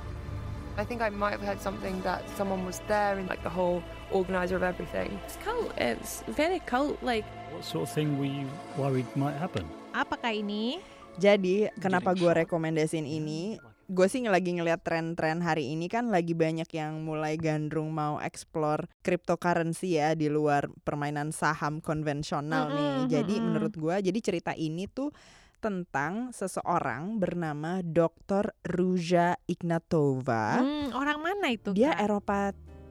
[0.76, 3.80] I think I might have heard something that someone was there and like the whole
[4.12, 5.16] organizer of everything.
[5.24, 5.72] It's cult.
[5.80, 7.24] It's very cult like.
[7.52, 9.64] What sort of thing were you worried might happen?
[9.96, 10.84] Apakah ini?
[11.16, 13.56] Jadi kenapa gue rekomendasiin ini?
[13.88, 18.90] Gue sih lagi ngeliat tren-tren hari ini kan lagi banyak yang mulai gandrung mau explore
[19.06, 22.96] cryptocurrency ya di luar permainan saham konvensional nih.
[23.22, 25.14] Jadi menurut gue, jadi cerita ini tuh
[25.60, 28.54] tentang seseorang bernama Dr.
[28.66, 30.60] Ruja Ignatova.
[30.62, 31.72] Hmm, orang mana itu?
[31.74, 32.02] Dia Kak?
[32.06, 32.40] Eropa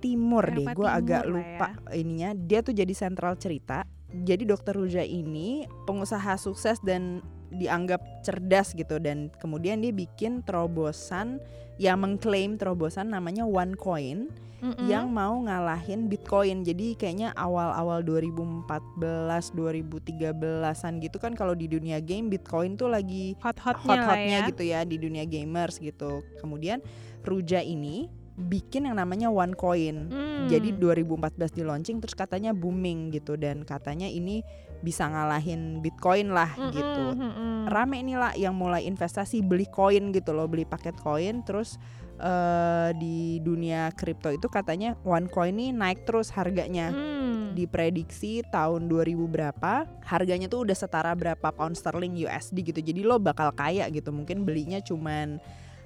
[0.05, 2.37] Timur deh, Eropa gue agak lupa ininya.
[2.37, 3.88] Dia tuh jadi sentral cerita.
[4.14, 7.24] Jadi Dokter Ruja ini pengusaha sukses dan
[7.56, 11.38] dianggap cerdas gitu dan kemudian dia bikin terobosan
[11.78, 14.30] yang mengklaim terobosan namanya OneCoin
[14.64, 14.88] Mm-mm.
[14.88, 16.64] yang mau ngalahin Bitcoin.
[16.64, 23.84] Jadi kayaknya awal-awal 2014, 2013-an gitu kan kalau di dunia game Bitcoin tuh lagi hot-hotnya
[23.84, 24.48] hot-hotnya ya.
[24.48, 26.24] gitu ya di dunia gamers gitu.
[26.40, 26.80] Kemudian
[27.24, 30.11] Ruja ini bikin yang namanya OneCoin.
[30.11, 30.47] Hmm.
[30.51, 34.42] Jadi 2014 di launching terus katanya booming gitu dan katanya ini
[34.85, 37.05] bisa ngalahin Bitcoin lah Mm-mm, gitu.
[37.16, 37.73] mm-mm.
[37.73, 41.81] Rame nih lah yang mulai investasi beli koin gitu loh, beli paket koin terus
[42.14, 46.92] eh di dunia kripto itu katanya OneCoin ini naik terus harganya.
[46.94, 47.23] Hmm.
[47.55, 53.23] diprediksi tahun 2000 berapa harganya tuh udah setara berapa pound sterling USD gitu jadi lo
[53.23, 55.38] bakal kaya gitu mungkin belinya cuman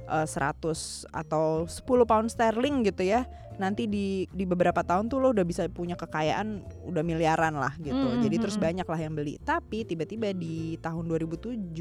[0.09, 3.29] eh, 100 atau 10 pound sterling gitu ya.
[3.59, 8.17] Nanti di di beberapa tahun tuh lo udah bisa punya kekayaan udah miliaran lah gitu.
[8.19, 9.37] Mm, jadi mm, terus banyak lah yang beli.
[9.43, 11.77] Tapi tiba-tiba di tahun 2017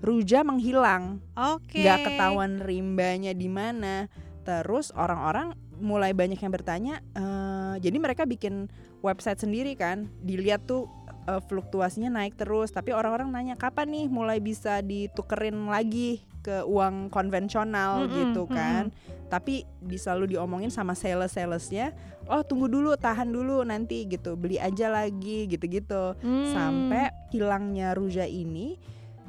[0.00, 1.20] Ruja menghilang.
[1.36, 1.84] Oke.
[1.84, 4.08] nggak ketahuan rimbanya di mana.
[4.48, 8.68] Terus orang-orang mulai banyak yang bertanya, eh, jadi mereka bikin
[9.04, 10.88] website sendiri kan, dilihat tuh
[11.28, 12.72] eh, fluktuasinya naik terus.
[12.72, 18.90] Tapi orang-orang nanya kapan nih mulai bisa ditukerin lagi ke uang konvensional Mm-mm, gitu kan.
[19.30, 21.94] Tapi di- selalu diomongin sama sales-salesnya,
[22.26, 26.50] oh tunggu dulu, tahan dulu nanti gitu, beli aja lagi gitu-gitu Hmm.
[26.50, 28.74] sampai hilangnya Ruja ini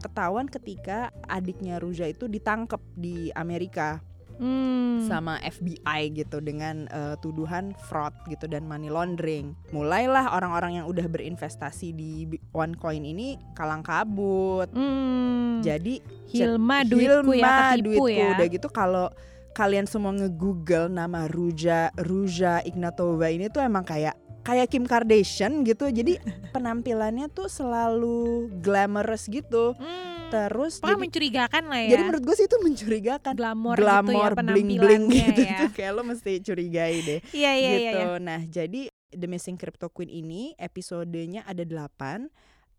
[0.02, 4.02] ketahuan ketika adiknya Ruja itu ditangkap di Amerika
[4.42, 5.06] Hmm.
[5.06, 9.54] sama FBI gitu dengan eh, tuduhan fraud gitu dan money laundering.
[9.70, 14.74] Mulailah orang-orang yang udah berinvestasi di OneCoin ini kalang kabut.
[14.74, 15.62] Hmm.
[15.62, 16.02] Jadi
[16.34, 18.06] Hilma duitku ya ketipu duitku.
[18.10, 18.34] ya.
[18.34, 19.08] Udah gitu kalau
[19.54, 25.86] kalian semua nge-google nama Ruja Ruja Ignatova ini tuh emang kayak kayak Kim Kardashian gitu.
[25.94, 26.18] Jadi
[26.56, 29.78] penampilannya tuh selalu glamorous gitu.
[29.78, 30.11] Hmm.
[30.32, 31.90] Terus Pokoknya jadi, mencurigakan lah ya.
[31.92, 33.34] jadi menurut gue sih itu mencurigakan.
[33.34, 35.58] glamor, Glamor gitu ya bling bling penampilannya gitu ya.
[35.60, 37.92] tuh kayak lo mesti curigai deh Iya iya iya.
[37.92, 38.00] gitu.
[38.10, 38.18] iya.
[38.18, 42.32] Nah, jadi The Missing Crypto Queen ini episodenya ada 8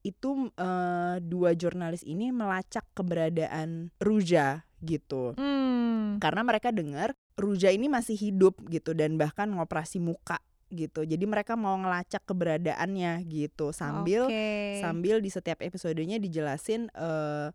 [0.02, 5.36] itu eh, dua jurnalis ini melacak keberadaan Ruja gitu.
[5.38, 6.18] Hmm.
[6.18, 11.04] Karena mereka dengar Ruja ini masih hidup gitu dan bahkan ngoperasi muka gitu.
[11.04, 14.80] Jadi mereka mau ngelacak keberadaannya gitu sambil Oke.
[14.80, 17.52] sambil di setiap episodenya dijelasin eh,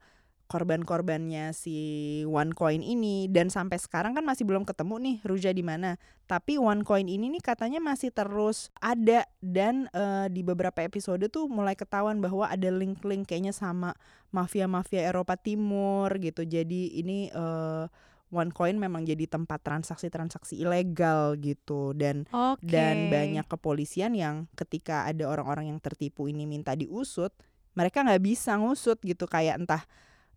[0.47, 1.75] korban-korbannya si
[2.23, 5.99] OneCoin ini dan sampai sekarang kan masih belum ketemu nih Ruja di mana.
[6.23, 11.75] Tapi OneCoin ini nih katanya masih terus ada dan eh, di beberapa episode tuh mulai
[11.75, 13.91] ketahuan bahwa ada link-link kayaknya sama
[14.31, 16.47] mafia-mafia Eropa Timur gitu.
[16.47, 17.85] Jadi ini eh,
[18.27, 22.67] OneCoin memang jadi tempat transaksi-transaksi ilegal gitu dan Oke.
[22.67, 27.31] dan banyak kepolisian yang ketika ada orang-orang yang tertipu ini minta diusut
[27.71, 29.83] mereka nggak bisa ngusut gitu kayak entah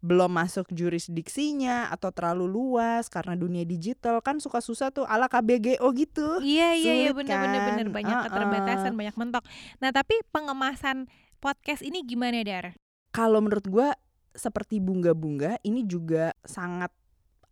[0.01, 5.85] belum masuk jurisdiksinya atau terlalu luas karena dunia digital kan suka susah tuh ala KBGO
[5.93, 7.67] gitu Iya iya iya bener kan?
[7.77, 8.25] bener banyak Uh-uh.
[8.25, 9.45] keterbatasan banyak mentok.
[9.77, 11.05] Nah tapi pengemasan
[11.37, 12.73] podcast ini gimana Dar?
[13.11, 13.89] kalau menurut gua
[14.33, 16.95] seperti bunga-bunga ini juga sangat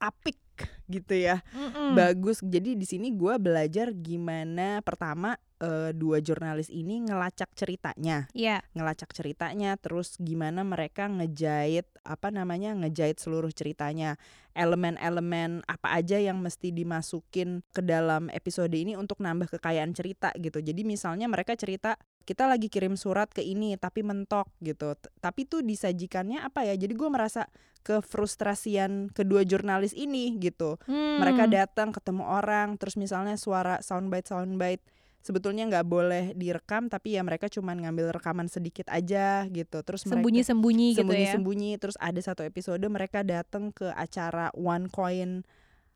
[0.00, 1.44] apik gitu ya.
[1.52, 1.94] Mm-mm.
[1.94, 2.40] bagus.
[2.40, 8.26] Jadi di sini gua belajar gimana pertama eh, dua jurnalis ini ngelacak ceritanya.
[8.32, 8.64] Iya.
[8.72, 14.16] ngelacak ceritanya terus gimana mereka ngejahit apa namanya ngejahit seluruh ceritanya.
[14.58, 20.58] Elemen-elemen apa aja yang mesti dimasukin ke dalam episode ini untuk nambah kekayaan cerita gitu.
[20.58, 21.94] Jadi misalnya mereka cerita
[22.26, 24.98] kita lagi kirim surat ke ini tapi mentok gitu.
[24.98, 26.74] T- tapi tuh disajikannya apa ya?
[26.74, 27.46] Jadi gue merasa
[27.86, 31.52] kefrustrasian kedua jurnalis ini gitu mereka Hmm.
[31.54, 34.84] datang ketemu orang terus misalnya suara soundbite soundbite
[35.18, 40.14] sebetulnya nggak boleh direkam tapi ya mereka cuman ngambil rekaman sedikit aja gitu terus mereka
[40.16, 41.02] sembunyi-sembunyi gitu ya.
[41.02, 45.42] sembunyi-sembunyi terus ada satu episode mereka datang ke acara one coin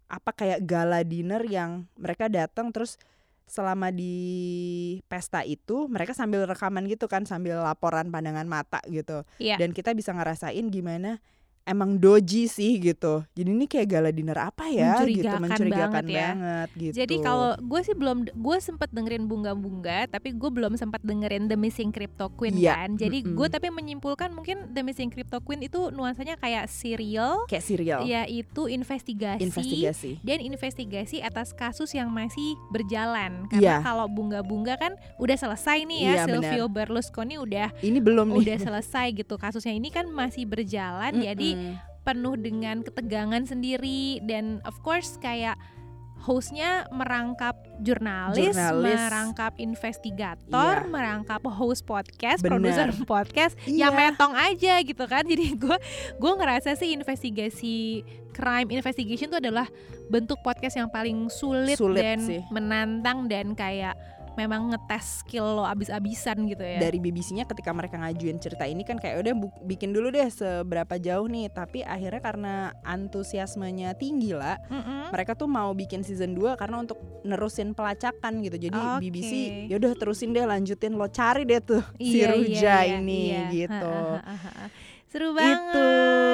[0.07, 3.01] apa kayak gala dinner yang mereka datang terus
[3.45, 4.17] selama di
[5.07, 9.57] pesta itu mereka sambil rekaman gitu kan sambil laporan pandangan mata gitu Iya.
[9.57, 11.23] dan kita bisa ngerasain gimana
[11.63, 16.05] emang doji sih gitu jadi ini kayak gala dinner apa ya gitu Mencurigakan mencurigakan banget
[16.11, 16.27] ya.
[16.33, 21.01] banget gitu Jadi kalau gue sih belum, gue sempet dengerin bunga-bunga, tapi gue belum sempat
[21.03, 22.91] dengerin The Missing Crypto Queen Iya, kan.
[22.97, 23.37] Jadi mm-mm.
[23.39, 28.67] gue tapi menyimpulkan mungkin The Missing Crypto Queen itu nuansanya kayak serial, kayak serial yaitu
[28.67, 33.47] investigasi, investigasi dan investigasi atas kasus yang masih berjalan.
[33.49, 33.77] Karena Iya.
[33.81, 38.59] kalau bunga-bunga kan udah selesai nih ya, Iya, Silvio Berlusconi udah ini belum nih udah
[38.59, 41.15] selesai gitu kasusnya ini kan masih berjalan.
[41.15, 41.75] Jadi Mm-mm.
[42.03, 45.55] penuh dengan ketegangan sendiri dan of course kayak
[46.19, 48.95] hostnya merangkap jurnalis, Jurnalis.
[48.95, 50.87] merangkap investigator, Iya.
[50.87, 53.91] merangkap host podcast, produser podcast, Iya.
[53.91, 55.27] yang metong aja gitu kan.
[55.31, 55.77] Jadi gue
[56.17, 59.67] gue ngerasa sih investigasi crime investigation itu adalah
[60.07, 62.41] bentuk podcast yang paling sulit, Sulit dan sih.
[62.49, 63.99] menantang dan kayak
[64.35, 66.79] memang ngetes skill lo abis-abisan gitu ya.
[66.79, 71.27] dari BBC-nya ketika mereka ngajuin cerita ini kan kayak udah bikin dulu deh seberapa jauh
[71.27, 75.11] nih tapi akhirnya karena antusiasmenya tinggi lah Mm-mm.
[75.11, 79.05] mereka tuh mau bikin season 2 karena untuk nerusin pelacakan gitu jadi Oke.
[79.05, 79.33] BBC
[79.69, 83.43] yaudah terusin deh lanjutin lo cari deh tuh si Iya, iya, Ruja iya, ini iya.
[83.51, 84.67] gitu Ha, ha, ha, ha.
[85.05, 85.61] Seru banget.
[85.61, 85.87] itu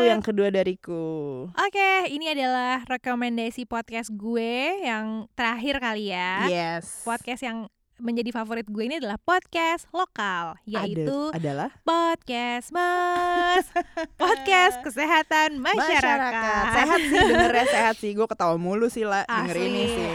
[0.06, 1.04] yang kedua dariku
[1.50, 6.46] Oke, ini adalah rekomendasi podcast gue yang terakhir kali ya.
[6.46, 7.66] yes Podcast yang
[7.98, 13.66] menjadi favorit gue ini adalah podcast lokal yaitu Ada, adalah podcast Mas
[14.22, 16.64] podcast kesehatan masyarakat.
[16.78, 18.10] Sehat sih dengernya sehat sih.
[18.14, 20.08] Gue ketawa mulu sih lah denger ini sih.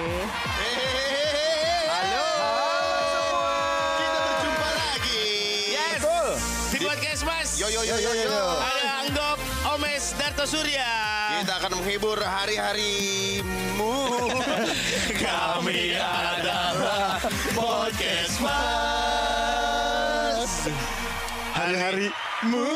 [1.91, 2.25] Halo.
[3.99, 5.27] Kita berjumpa lagi.
[5.75, 6.01] Yes.
[6.71, 7.49] Di podcast Mas.
[7.59, 8.31] Yo yo yo yo yo.
[8.31, 8.82] Anggok
[10.43, 10.91] Darto Surya.
[11.39, 13.95] Kita akan menghibur hari-harimu.
[15.23, 17.15] Kami adalah
[17.55, 19.63] podcast Mas.
[21.55, 22.67] Hari-harimu.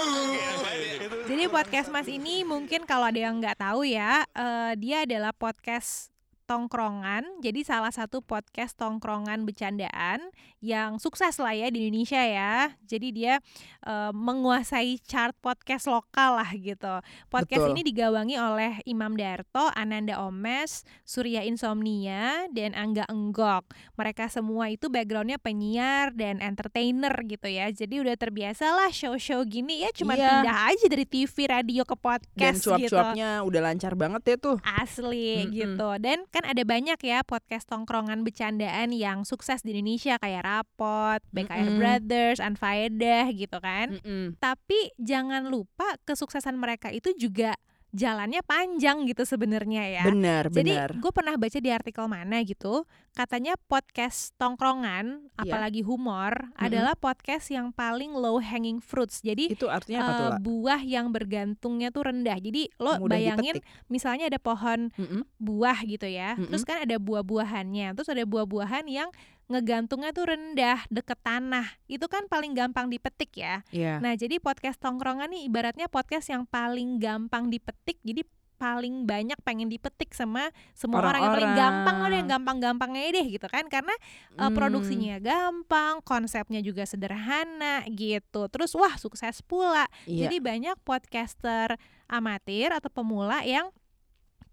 [1.28, 6.08] Jadi podcast Mas ini mungkin kalau ada yang nggak tahu ya, eh, dia adalah podcast
[6.48, 7.44] tongkrongan.
[7.44, 10.32] Jadi salah satu podcast tongkrongan bercandaan
[10.64, 12.72] yang sukses lah ya di Indonesia ya.
[12.88, 13.44] Jadi dia
[13.84, 17.04] eh, menguasai chart podcast lokal lah gitu.
[17.28, 17.74] Podcast Betul.
[17.76, 23.68] ini digawangi oleh Imam Darto, Ananda Omes, Surya Insomnia, dan Angga Enggok.
[24.00, 27.68] Mereka semua itu backgroundnya penyiar dan entertainer gitu ya.
[27.70, 30.24] Jadi udah terbiasa lah show-show gini ya cuma Iya.
[30.42, 32.70] pindah aja dari TV, radio ke Dan podcast gitu.
[32.72, 34.58] cuap-cuapnya udah lancar banget ya tuh.
[34.64, 35.52] Asli Mm-mm.
[35.52, 35.90] gitu.
[36.00, 41.66] Dan kan ada banyak ya podcast tongkrongan bercandaan yang sukses di Indonesia kayak Rapot, BKR
[41.66, 41.82] Mm-mm.
[41.82, 43.98] Brothers, Anfaedah gitu kan.
[43.98, 44.38] Mm-mm.
[44.38, 47.58] Tapi jangan lupa kesuksesan mereka itu juga
[47.90, 50.04] jalannya panjang gitu sebenarnya ya.
[50.06, 55.42] Benar, Jadi gue pernah baca di artikel mana gitu, katanya podcast tongkrongan, Iya.
[55.48, 59.24] apalagi humor, adalah podcast yang paling low hanging fruits.
[59.24, 60.38] Jadi Itu artinya apa tuh, La?
[60.38, 62.38] buah yang bergantungnya tuh rendah.
[62.38, 63.88] Jadi lo Mudah bayangin dipetik.
[63.88, 65.24] misalnya ada pohon Mm-mm.
[65.40, 66.52] buah gitu ya, Mm-mm.
[66.52, 69.10] terus kan ada buah-buahannya, terus ada buah-buahan yang
[69.48, 71.68] ngegantungnya tuh rendah deket tanah.
[71.88, 73.64] Itu kan paling gampang dipetik ya.
[73.72, 74.00] Iya.
[74.04, 78.00] Nah, jadi podcast tongkrongan nih ibaratnya podcast yang paling gampang dipetik.
[78.04, 83.28] Jadi paling banyak pengen dipetik sama semua orang yang paling gampang ada yang gampang-gampangnya deh
[83.30, 83.94] gitu kan karena
[84.34, 84.58] uh, Hmm.
[84.58, 88.50] produksinya gampang, konsepnya juga sederhana gitu.
[88.50, 89.86] Terus wah sukses pula.
[90.10, 90.26] Iya.
[90.26, 91.78] Jadi banyak podcaster
[92.10, 93.70] amatir atau pemula yang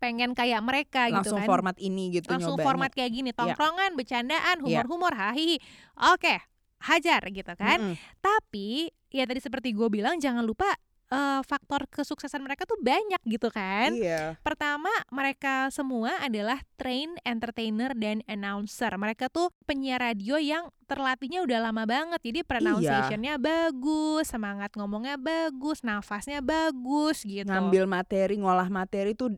[0.05, 1.49] pengen kayak mereka gitu Langsung kan.
[1.49, 2.67] format ini gitu Langsung nyobanya.
[2.69, 4.85] format kayak gini, tongkrongan, bercandaan, Iya.
[4.85, 5.57] humor-humor, hahi.
[6.13, 6.45] Oke,
[6.85, 7.81] hajar gitu kan.
[7.81, 7.97] Mm-mm.
[8.21, 8.69] Tapi
[9.09, 10.69] ya tadi seperti gue bilang jangan lupa
[11.07, 13.93] eh, faktor kesuksesan mereka tuh banyak gitu kan.
[13.93, 14.35] Iya.
[14.41, 18.89] Pertama, mereka semua adalah train entertainer dan announcer.
[18.91, 22.19] Mereka tuh penyiar radio yang terlatihnya udah lama banget.
[22.19, 22.49] Jadi Iya.
[22.49, 27.47] pronunciationnya bagus, semangat ngomongnya bagus, nafasnya bagus gitu.
[27.47, 29.37] Ngambil materi, ngolah materi tuh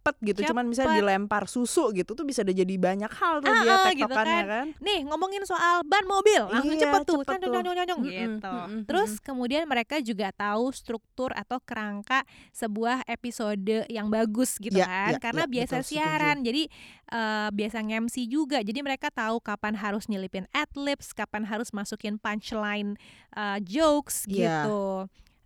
[0.00, 0.40] cepet gitu.
[0.48, 1.00] Cuman misalnya Cepet.
[1.04, 4.26] dilempar susu gitu tuh bisa udah jadi banyak hal tuh Ah, dia ah, gitu kan.
[4.26, 4.66] kan.
[4.80, 8.04] Nih ngomongin soal ban mobil langsung Iya, cepet tuh, cepet cong, tuh.
[8.08, 8.54] gitu.
[8.88, 15.10] Terus kemudian mereka juga tahu struktur atau kerangka sebuah episode yang bagus gitu Ya, kan,
[15.12, 16.00] ya, karena ya, biasa betul, setuju.
[16.00, 16.62] siaran, jadi
[17.10, 22.96] eh, biasa nge-MC juga, jadi mereka tahu kapan harus nyelipin adlibs, kapan harus masukin punchline
[23.32, 24.64] eh, jokes Iya.
[24.64, 24.80] gitu.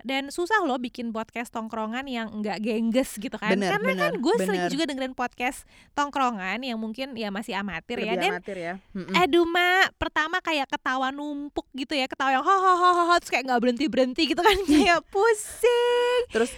[0.05, 3.57] Dan susah loh bikin podcast tongkrongan yang enggak gengges gitu kan.
[3.57, 7.97] Bener, Karena kan bener, gue sering juga dengerin podcast tongkrongan yang mungkin ya masih amatir
[7.99, 8.13] ya.
[8.13, 8.75] Lebih Dan amatir ya.
[9.17, 13.85] Aduh mak, pertama kayak ketawa numpuk gitu ya, ketawa yang hahaha terus kayak nggak berhenti
[13.89, 16.21] berhenti gitu kan kayak pusing.
[16.29, 16.53] Terus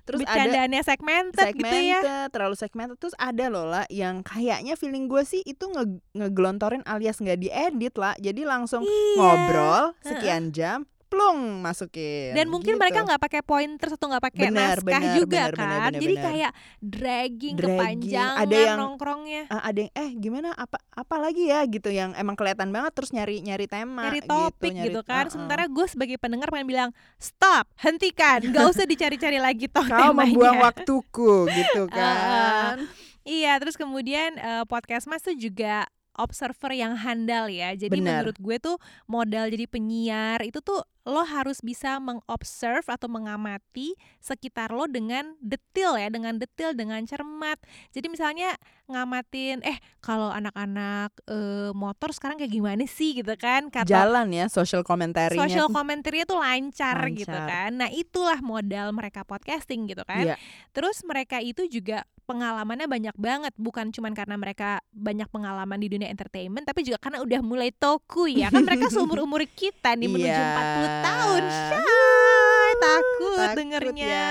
[0.00, 2.00] terus ada Bercandaannya segmented, gitu ya.
[2.02, 6.82] segmented, terlalu segmented terus ada loh lah yang kayaknya feeling gue sih itu nge ngegelontorin
[6.82, 9.14] alias nggak diedit lah jadi langsung Iya.
[9.14, 12.80] ngobrol sekian jam plung masukin Dan mungkin gitu.
[12.80, 15.92] mereka nggak pakai pointer atau nggak pakai Benar, naskah benar, juga benar, kan, benar, benar,
[15.98, 16.24] jadi benar.
[16.24, 19.42] kayak dragging, Dragging, kepanjangan ada yang- nongkrongnya.
[19.48, 23.10] Ah, ada yang eh gimana apa apa lagi ya gitu yang emang kelihatan banget terus
[23.10, 25.16] nyari nyari tema nyari topik nyari- gitu, kan.
[25.16, 25.32] Ah, ah.
[25.32, 30.30] Sementara gue sebagai pendengar pengen bilang stop, hentikan, gak usah dicari-cari lagi toh kau temanya.
[30.30, 32.86] membuang waktuku gitu kan
[33.20, 37.72] Iya, terus kemudian eh, podcast Mas tuh juga observer yang handal ya.
[37.72, 38.24] Jadi Benar.
[38.24, 44.68] menurut gue tuh modal jadi penyiar itu tuh lo harus bisa mengobserve atau mengamati sekitar
[44.68, 47.56] lo dengan detil ya, dengan detil, dengan cermat.
[47.96, 48.52] Jadi misalnya
[48.90, 54.50] ngamatin eh kalau anak-anak eh, motor sekarang kayak gimana sih gitu kan kata jalan ya
[54.50, 55.76] social commentary-nya social tuh.
[55.78, 57.48] komentarnya tuh lancar, gitu Lancar.
[57.48, 57.70] kan.
[57.80, 60.34] Nah, itulah modal mereka podcasting gitu kan.
[60.34, 60.36] Iya.
[60.74, 66.06] Terus mereka itu juga pengalamannya banyak banget, bukan cuman karena mereka banyak pengalaman di dunia
[66.06, 68.54] entertainment, tapi juga karena udah mulai toku ya.
[68.54, 70.54] Kan mereka seumur-umur kita nih menuju Iya.
[70.90, 71.42] 40 tahun.
[71.46, 74.06] Shay, takut, Takut dengernya.
[74.06, 74.30] ya.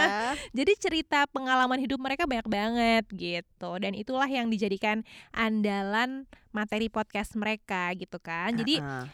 [0.51, 3.71] Jadi cerita pengalaman hidup mereka banyak banget gitu.
[3.77, 5.01] Dan itulah yang dijadikan
[5.31, 8.51] andalan materi podcast mereka gitu kan.
[8.53, 9.05] Jadi Ah, ah.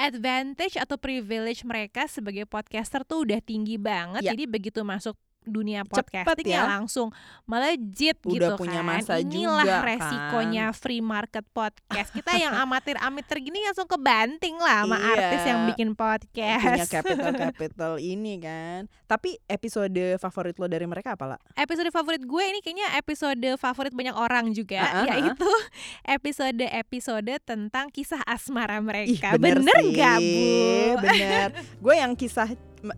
[0.00, 4.24] advantage atau privilege mereka sebagai podcaster tuh udah tinggi banget.
[4.24, 4.32] Ya.
[4.32, 6.68] Jadi begitu masuk dunia podcasting ya.
[6.68, 7.08] langsung
[7.44, 8.88] melejit Udah gitu punya kan.
[9.00, 9.88] masa Inilah juga, kan.
[9.88, 12.12] resikonya free market podcast.
[12.12, 15.08] Kita yang amatir-amatir gini langsung kebanting lah sama Iya.
[15.10, 16.92] artis yang bikin punya podcast.
[16.92, 18.80] capital capital ini kan.
[19.04, 21.38] Tapi episode favorit lo dari mereka apa lah?
[21.54, 25.04] episode favorit gue ini kayaknya episode favorit banyak orang juga ah.
[25.08, 25.48] yaitu
[26.06, 29.34] episode-episode tentang kisah asmara Ih, mereka.
[29.36, 29.92] bener, sih.
[29.92, 30.46] gak Bu?
[31.00, 31.48] Bener.
[31.76, 32.48] Gue yang kisah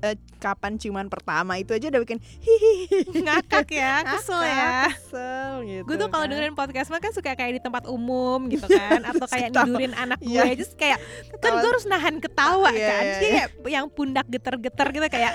[0.01, 4.89] eh, kapan ciuman pertama itu aja udah bikin hihihi Ngakak ya, kesel ya.
[4.89, 5.83] kesel gitu.
[5.85, 6.31] Gue tuh kalau kan.
[6.31, 9.65] dengerin podcast mah kan suka kayak di tempat umum gitu kan Atau kayak Ketawa.
[9.65, 10.55] nidurin anak gue Iya.
[10.55, 10.99] Terus kayak
[11.37, 13.35] kan gue harus nahan ketawa Iya, kan iya, Jadi iya.
[13.47, 15.33] kayak yang pundak geter-geter gitu kayak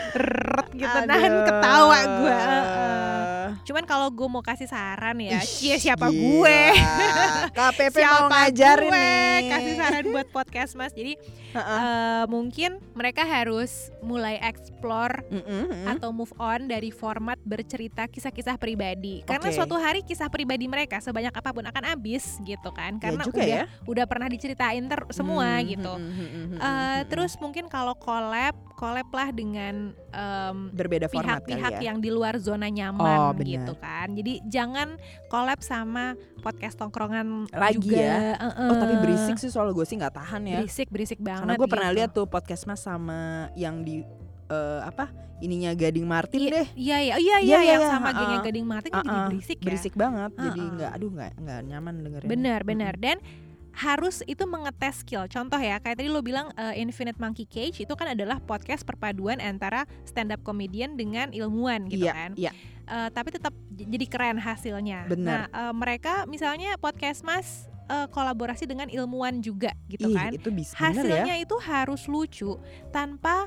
[0.74, 1.06] gitu Aduh.
[1.06, 3.27] Nahan ketawa gue heeh.
[3.64, 6.18] Cuman kalau gue mau kasih saran ya Cie siapa gila.
[6.18, 6.60] gue
[7.58, 9.50] KPP Siapa mau ngajarin gue nih.
[9.50, 11.14] kasih saran buat podcast mas jadi
[11.50, 11.80] Heeh.
[11.80, 15.88] eh, mungkin mereka harus mulai explore Mm-mm, mm-mm.
[15.90, 19.56] atau move on dari format bercerita kisah-kisah pribadi karena Oke.
[19.56, 23.48] suatu hari kisah pribadi mereka sebanyak apa pun akan habis gitu kan karena juga udah
[23.48, 23.64] ya.
[23.86, 27.08] udah pernah diceritain ter semua Hmm, gitu hmm, hmm, hmm, hmm, Eh, hmm, hmm.
[27.08, 31.82] terus mungkin kalau collab collab lah dengan em, berbeda format pihak-pihak ya.
[31.86, 33.46] yang di luar zona Oh, nyaman benar.
[33.46, 34.08] gitu kan.
[34.12, 34.98] Jadi jangan
[35.28, 38.02] collab sama podcast tongkrongan Lagi juga.
[38.02, 38.18] ya.
[38.36, 38.68] Heeh.
[38.68, 40.60] Oh tapi berisik sih soal gue sih nggak tahan ya.
[40.60, 41.46] Berisik, berisik banget.
[41.46, 41.98] Karena gue pernah gitu.
[42.02, 43.20] lihat tuh podcast mas sama
[43.54, 44.02] yang di
[44.48, 46.68] eh, apa ininya Gading Martin Iya, deh.
[46.74, 48.46] Iya, iya, iya, Iya, iya, iya, yang iya, sama gengnya heeh.
[48.50, 49.66] Gading Martin kan jadi berisik ya.
[49.70, 50.32] berisik banget.
[50.34, 50.74] Jadi Uh-uh.
[50.74, 52.28] nggak, aduh nggak nggak nyaman dengerin.
[52.28, 52.94] Benar, benar.
[52.98, 53.18] Dan
[53.78, 55.30] harus itu mengetes skill.
[55.30, 59.38] Contoh ya, kayak tadi lo bilang eh, Infinite Monkey Cage itu kan adalah podcast perpaduan
[59.38, 62.32] antara stand up comedian dengan ilmuwan gitu Iya, kan.
[62.34, 62.52] iya.
[62.88, 65.06] Eh, tapi tetap jadi keren hasilnya.
[65.06, 65.28] Benar.
[65.30, 70.32] Nah, eh, mereka misalnya podcast Mas eh, kolaborasi dengan ilmuwan juga gitu Ih, kan.
[70.34, 70.92] itu bisa ya.
[70.92, 72.58] Hasilnya itu harus lucu
[72.90, 73.46] tanpa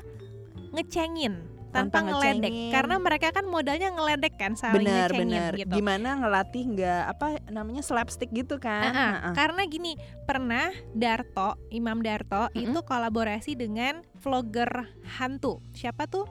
[0.71, 2.51] ngecengin, tanpa, Tanpa ngeledek.
[2.69, 5.51] Karena mereka kan modalnya ngeledek kan, saling ngecengin benar.
[5.55, 5.73] gitu.
[5.73, 8.83] Gimana ngelatih nggak apa namanya slapstick gitu kan?
[8.85, 9.11] Ah, ah.
[9.23, 9.33] Heeh.
[9.33, 12.59] Karena gini, pernah Darto, Imam Darto Mm-mm.
[12.61, 14.69] itu kolaborasi dengan vlogger
[15.15, 15.63] hantu.
[15.71, 16.27] Siapa tuh?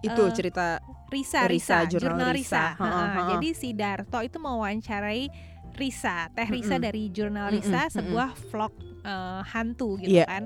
[0.00, 2.36] Itu Eh, cerita Risa, Risa, Risa, jurnal jurnal Risa.
[2.36, 2.64] Risa.
[2.76, 3.08] Heeh, Ha-ha.
[3.10, 3.28] heeh.
[3.32, 5.24] Jadi si Darto itu mewawancarai
[5.74, 6.84] Risa, Teh Risa Mm-mm.
[6.84, 7.94] dari jurnal Risa, mm-mm.
[7.94, 10.28] sebuah vlog eh, hantu gitu Iya.
[10.28, 10.44] kan.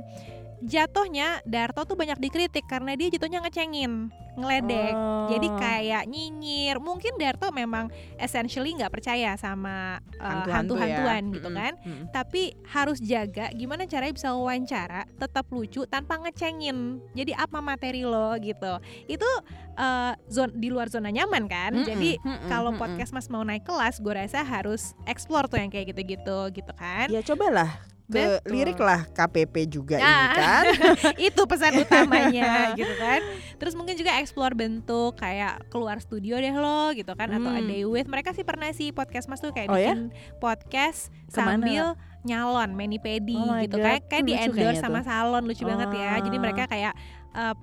[0.61, 4.95] Jatuhnya Darto tuh banyak dikritik karena dia jatuhnya ngecengin, ngeledek.
[5.29, 5.57] Jadi Oh.
[5.57, 6.77] kayak nyinyir.
[6.79, 10.83] Mungkin Darto memang essentially nggak percaya sama eh, Hantu-hantu ya.
[10.83, 12.05] hantu-hantuan gitu kan mm-mm.
[12.11, 18.35] tapi harus jaga gimana caranya bisa wawancara tetap lucu tanpa ngecengin jadi apa materi lo
[18.37, 19.31] gitu itu
[19.75, 22.83] eh, zon di luar zona nyaman kan Mm-mm, jadi mm-mm, kalau mm-mm.
[22.83, 27.07] podcast mas mau naik kelas gue rasa harus explore tuh yang kayak gitu-gitu gitu kan
[27.09, 27.79] Ya cobalah
[28.09, 28.49] ke Betul.
[28.49, 30.33] lirik lah KPP juga ini Ah.
[30.33, 30.65] kan.
[31.29, 33.21] itu pesan utamanya gitu kan
[33.55, 37.69] terus mungkin juga explore bentuk kayak keluar studio deh lo gitu kan atau a Hmm.
[37.69, 39.93] day with mereka sih pernah sih podcast mas tuh kayak Oh ya?
[39.93, 41.61] bikin podcast Ke mana?
[41.61, 41.85] sambil
[42.21, 45.07] nyalon mani pedi Oh gitu God, tuh kayak di endorse sama tuh.
[45.07, 46.41] salon lucu banget ya jadi Ah.
[46.41, 46.93] mereka kayak
[47.31, 47.55] eh,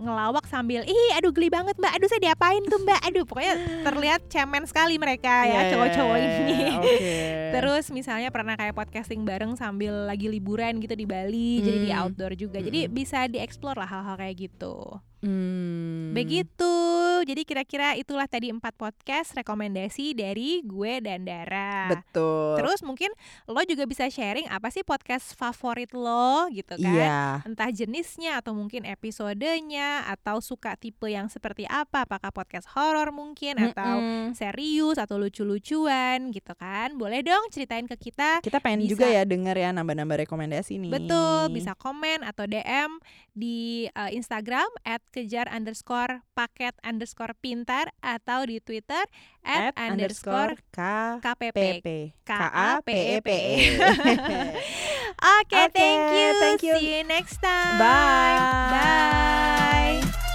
[0.00, 4.20] ngelawak sambil ih aduh geli banget mbak aduh saya diapain tuh mbak aduh pokoknya terlihat
[4.26, 6.96] cemen sekali mereka Iya, ya iya, cowok-cowok iya, ini Oke.
[7.54, 12.06] Terus misalnya pernah kayak podcasting bareng sambil lagi liburan gitu di Bali, jadi di Hmm.
[12.06, 12.62] outdoor juga.
[12.62, 15.02] Jadi bisa dieksplor lah hal-hal kayak gitu.
[15.20, 16.16] Hmm.
[16.16, 16.72] Begitu.
[17.20, 21.92] Jadi kira-kira itulah tadi empat podcast rekomendasi dari gue dan Dara.
[21.92, 22.56] Betul.
[22.56, 23.12] Terus mungkin
[23.44, 26.96] lo juga bisa sharing apa sih podcast favorit lo gitu kan?
[26.96, 27.44] Iya.
[27.44, 32.08] Entah jenisnya atau mungkin episodenya atau suka tipe yang seperti apa?
[32.08, 34.32] Apakah podcast horor mungkin atau Mm-mm.
[34.32, 36.96] serius atau lucu-lucuan gitu kan?
[36.96, 38.40] Boleh dong ceritain ke kita.
[38.40, 38.96] Kita pengen Bisa.
[38.96, 40.90] juga ya denger ya nambah-nambah rekomendasi nih.
[40.96, 42.96] Betul, bisa komen atau DM
[43.36, 49.02] di uh, Instagram at kejar underscore paket underscore pintar atau di Twitter
[49.42, 50.80] at, At underscore K
[51.20, 51.58] KPP.
[51.82, 51.88] PP.
[52.24, 53.56] K A P E P E.
[55.20, 56.28] Oke, Oke, thank you.
[56.40, 56.74] thank you.
[56.78, 57.78] See you next time.
[57.78, 58.38] Bye.
[58.72, 60.29] Bye.